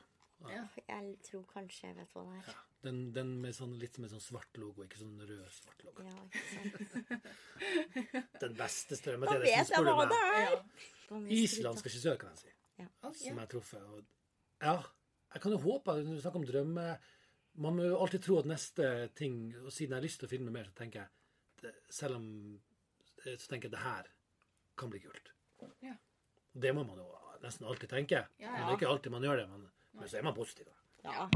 [0.47, 0.61] Ja.
[0.87, 2.59] Jeg tror kanskje jeg vet hva det er.
[2.83, 6.03] Den, den med sånn, litt med sånn svart logo, ikke sånn rød svart logo.
[6.03, 7.25] Ja, ikke sant.
[8.43, 10.13] Den beste Da strømmetjenesten, spør du meg.
[11.09, 11.19] Ja.
[11.41, 12.53] Islandsk regissør, kan jeg si.
[12.79, 12.87] Ja.
[13.01, 13.33] Som ja.
[13.33, 13.83] jeg har truffet.
[13.83, 14.05] Og,
[14.63, 14.75] ja,
[15.33, 16.85] jeg kan jo håpe, når du snakker om drømme
[17.59, 20.31] Man må jo alltid tro at neste ting Og siden jeg har lyst til å
[20.31, 21.09] filme mer, så tenker jeg
[21.63, 22.27] det, Selv om
[23.23, 24.09] Så tenker jeg det her
[24.79, 25.33] kan bli kult.
[25.83, 25.91] Ja.
[26.55, 27.07] Det må man jo
[27.43, 28.21] nesten alltid tenke.
[28.39, 29.65] Ja, Men det er ikke alltid man gjør det, men,
[29.99, 30.69] men så er man positiv.
[30.69, 30.77] da.
[31.03, 31.27] Ja.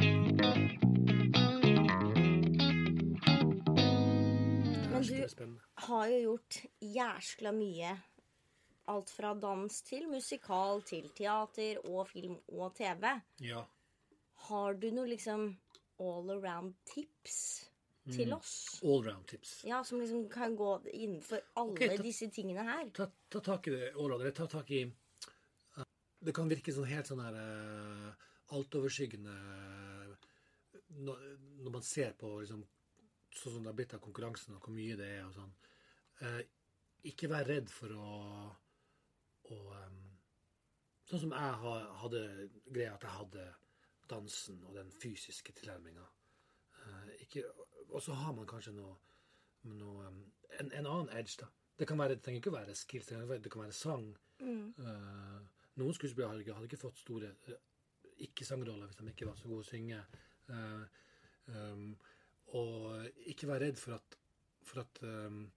[4.94, 7.92] Men du har jo gjort jæskla mye.
[8.92, 13.14] Alt fra dans til musikal til teater og film og TV.
[13.46, 13.62] Ja.
[14.50, 15.46] Har du noe liksom
[16.04, 17.38] all around tips
[18.12, 18.82] til oss?
[18.84, 19.54] Allround tips.
[19.70, 22.90] Ja, som liksom kan gå innenfor alle okay, ta- disse tingene her.
[22.98, 24.22] Ta, ta tak i det, Åland.
[24.22, 25.86] Eller ta tak i eh,
[26.20, 29.38] Det kan virke sånn helt sånn her eh, altoverskyggende
[31.04, 31.24] når,
[31.64, 32.66] når man ser på liksom,
[33.34, 35.54] sånn som det har blitt av konkurransen, og hvor mye det er og sånn.
[36.22, 36.42] Eh,
[37.10, 38.12] ikke vær redd for å,
[39.54, 40.00] å um,
[41.04, 42.20] Sånn som jeg hadde
[42.72, 43.42] greia at jeg hadde
[44.10, 46.06] dansen og den fysiske tilnærminga.
[47.90, 48.96] og så har man kanskje noe,
[49.68, 50.22] noe um,
[50.60, 51.50] en, en annen edge, da.
[51.80, 54.08] Det kan være, det trenger ikke å være skills, det kan være, sang.
[54.40, 54.74] Mm.
[54.78, 54.90] Uh.
[54.90, 57.62] Eh, noen skuespillere hadde, hadde ikke fått store eh,
[58.28, 60.02] ikke-sangroller hvis de ikke var så gode å synge.
[60.50, 60.84] Uh,
[61.50, 61.88] um,
[62.54, 64.18] og ikke være redd for at,
[64.64, 65.48] for at um,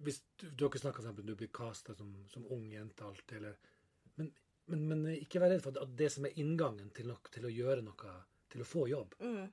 [0.00, 3.36] Hvis du, du har ikke snakka om du blir casta som, som ung jente alltid,
[3.36, 3.56] eller
[4.16, 4.30] men,
[4.70, 7.52] men, men ikke vær redd for at det som er inngangen til, nok, til å
[7.52, 8.14] gjøre noe,
[8.52, 9.48] til å få jobb, Mm.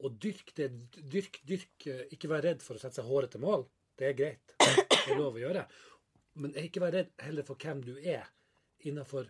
[0.00, 0.70] Og dyrk det.
[1.12, 1.86] Dyrk, dyrk.
[2.14, 3.66] Ikke vær redd for å sette seg hårete mål.
[4.00, 4.54] Det er greit.
[4.56, 5.66] Det er lov å gjøre.
[6.40, 8.30] Men ikke vær redd heller for hvem du er
[8.88, 9.28] innenfor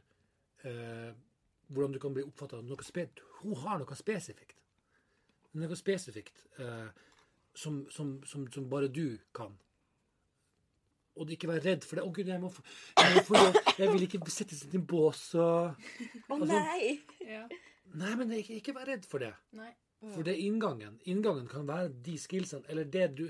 [0.69, 1.11] eh,
[1.71, 3.23] hvordan du kan bli oppfatta av noe spesifikt.
[3.41, 4.59] Hun har noe spesifikt.
[5.59, 6.91] Noe spesifikt eh,
[7.55, 9.57] som, som, som, som bare du kan.
[11.21, 12.05] Og ikke være redd for det.
[12.07, 12.63] 'Å, gud, jeg må få,
[12.97, 13.41] jeg, må få
[13.79, 17.01] jeg vil ikke settes i en bås og Å Altså- nei!
[17.27, 17.47] Ja.
[17.91, 19.33] Nei, men ikke, ikke vær redd for det.
[19.59, 19.73] Nei.
[20.01, 20.95] For det er inngangen.
[21.13, 23.25] Inngangen kan være de skillsene, eller det du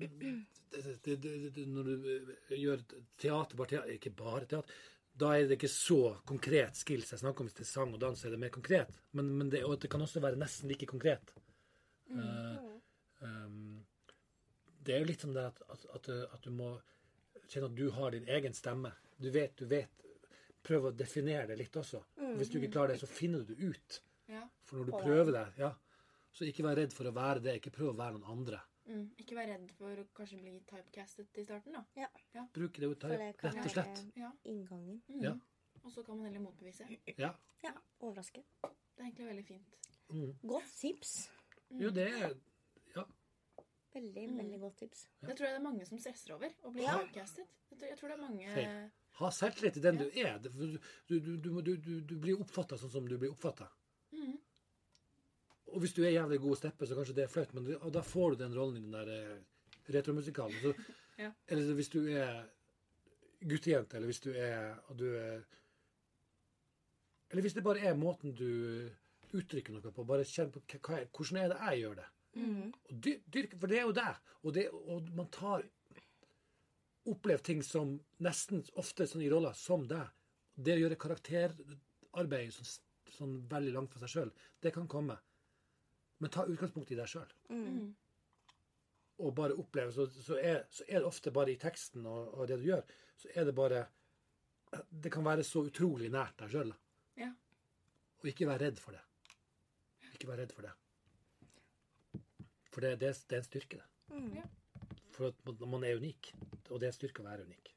[0.00, 2.82] det, det, det, det, Når du eh, gjør
[3.20, 4.80] teater, bare teater, ikke bare teater,
[5.20, 7.50] da er det ikke så konkret skills jeg snakker om.
[7.50, 8.90] Hvis det er sang og dans, er det mer konkret.
[9.12, 11.30] Men, men det, og det kan også være nesten like konkret.
[12.10, 12.79] Eh,
[13.20, 13.84] um,
[14.84, 16.70] det er jo litt som det at, at, at, at du må
[17.50, 18.92] kjenne at du har din egen stemme.
[19.20, 19.90] Du vet, du vet.
[20.62, 22.02] Prøv å definere det litt også.
[22.36, 24.00] Hvis du ikke klarer det, så finner du det ut.
[24.28, 24.42] Ja.
[24.68, 25.70] For når du prøver det, ja,
[26.36, 27.54] så ikke vær redd for å være det.
[27.60, 28.60] Ikke prøv å være noen andre.
[28.90, 29.06] Mm.
[29.22, 32.44] Ikke vær redd for å kanskje bli typecastet i starten, da.
[32.54, 34.02] Bruk det jo det kan rett og slett.
[34.04, 34.30] være Ja.
[34.52, 35.00] inngangen.
[35.08, 35.24] Mm.
[35.24, 35.34] Ja.
[35.84, 36.86] Og så kan man heller motbevise.
[37.16, 37.32] Ja.
[37.64, 38.42] Ja, overraske.
[38.62, 39.76] Det er egentlig veldig fint.
[40.10, 40.32] Mm.
[40.48, 41.14] Godt tips.
[41.80, 42.34] Jo, det er
[43.94, 44.36] Veldig, Mm.
[44.38, 45.06] veldig godt tips.
[45.20, 46.52] Det tror jeg det er mange som stresser over.
[46.64, 46.98] Å bli Ja.
[47.14, 48.90] Jeg tror, jeg tror det er mange Feil.
[49.20, 50.38] Ha selvtillit i den du er.
[50.38, 50.48] Du,
[51.08, 53.66] du, du, du, du, du blir oppfatta sånn som du blir oppfatta.
[54.12, 54.38] Mm.
[55.72, 58.00] Og hvis du er jævlig god steppe, så kanskje det er flaut, men og da
[58.02, 59.42] får du den rollen i den der eh,
[59.92, 60.56] retromusikalen.
[60.62, 60.74] Så,
[61.20, 61.32] Ja.
[61.48, 62.46] Eller hvis du er
[63.44, 65.42] guttejente, eller hvis du er, og du er
[67.30, 68.88] Eller hvis det bare er måten du
[69.36, 70.04] uttrykker noe på.
[70.06, 72.06] Bare kjenn på hva, hva- hvordan er det jeg gjør det.
[72.38, 72.68] Mm.
[72.72, 74.10] Og dy- dyrk, for det er jo det.
[74.44, 75.64] Og, det, og man tar
[77.10, 80.10] Opplever ting som nesten ofte sånn i roller som deg.
[80.54, 82.68] Det å gjøre karakterarbeid sånn,
[83.16, 85.16] sånn veldig langt for seg sjøl, det kan komme.
[86.20, 87.32] Men ta utgangspunkt i deg sjøl.
[87.48, 87.88] Mm.
[89.24, 89.94] Og bare oppleve.
[89.96, 92.84] Så, så, er, så er det ofte bare i teksten og, og det du gjør,
[93.24, 93.86] så er det bare
[94.92, 96.74] Det kan være så utrolig nært deg sjøl.
[97.18, 97.32] Ja.
[98.20, 99.00] Og ikke vær redd for det.
[100.12, 100.76] Ikke vær redd for det.
[102.70, 104.16] For det, det, det er en styrke, det.
[104.16, 104.32] Mm.
[104.36, 104.42] Ja.
[105.16, 106.32] For at man- er unik.
[106.70, 107.72] Og det er en styrke å være unik.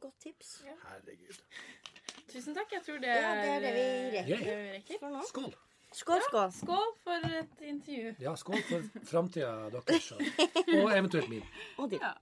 [0.00, 0.50] Godt tips.
[0.84, 1.38] Herregud.
[2.28, 2.72] Tusen takk.
[2.72, 3.84] Jeg tror det Ja, det er det vi
[4.18, 4.42] rekker.
[4.44, 4.98] det vi rekker.
[5.00, 5.22] For nå.
[5.28, 5.54] Skål!
[5.94, 6.50] Skål, skål.
[6.52, 8.14] Skål for et intervju.
[8.20, 10.10] Ja, skål for framtida deres.
[10.82, 11.44] Og eventuelt min.
[11.78, 12.00] Og din.
[12.02, 12.12] Ja.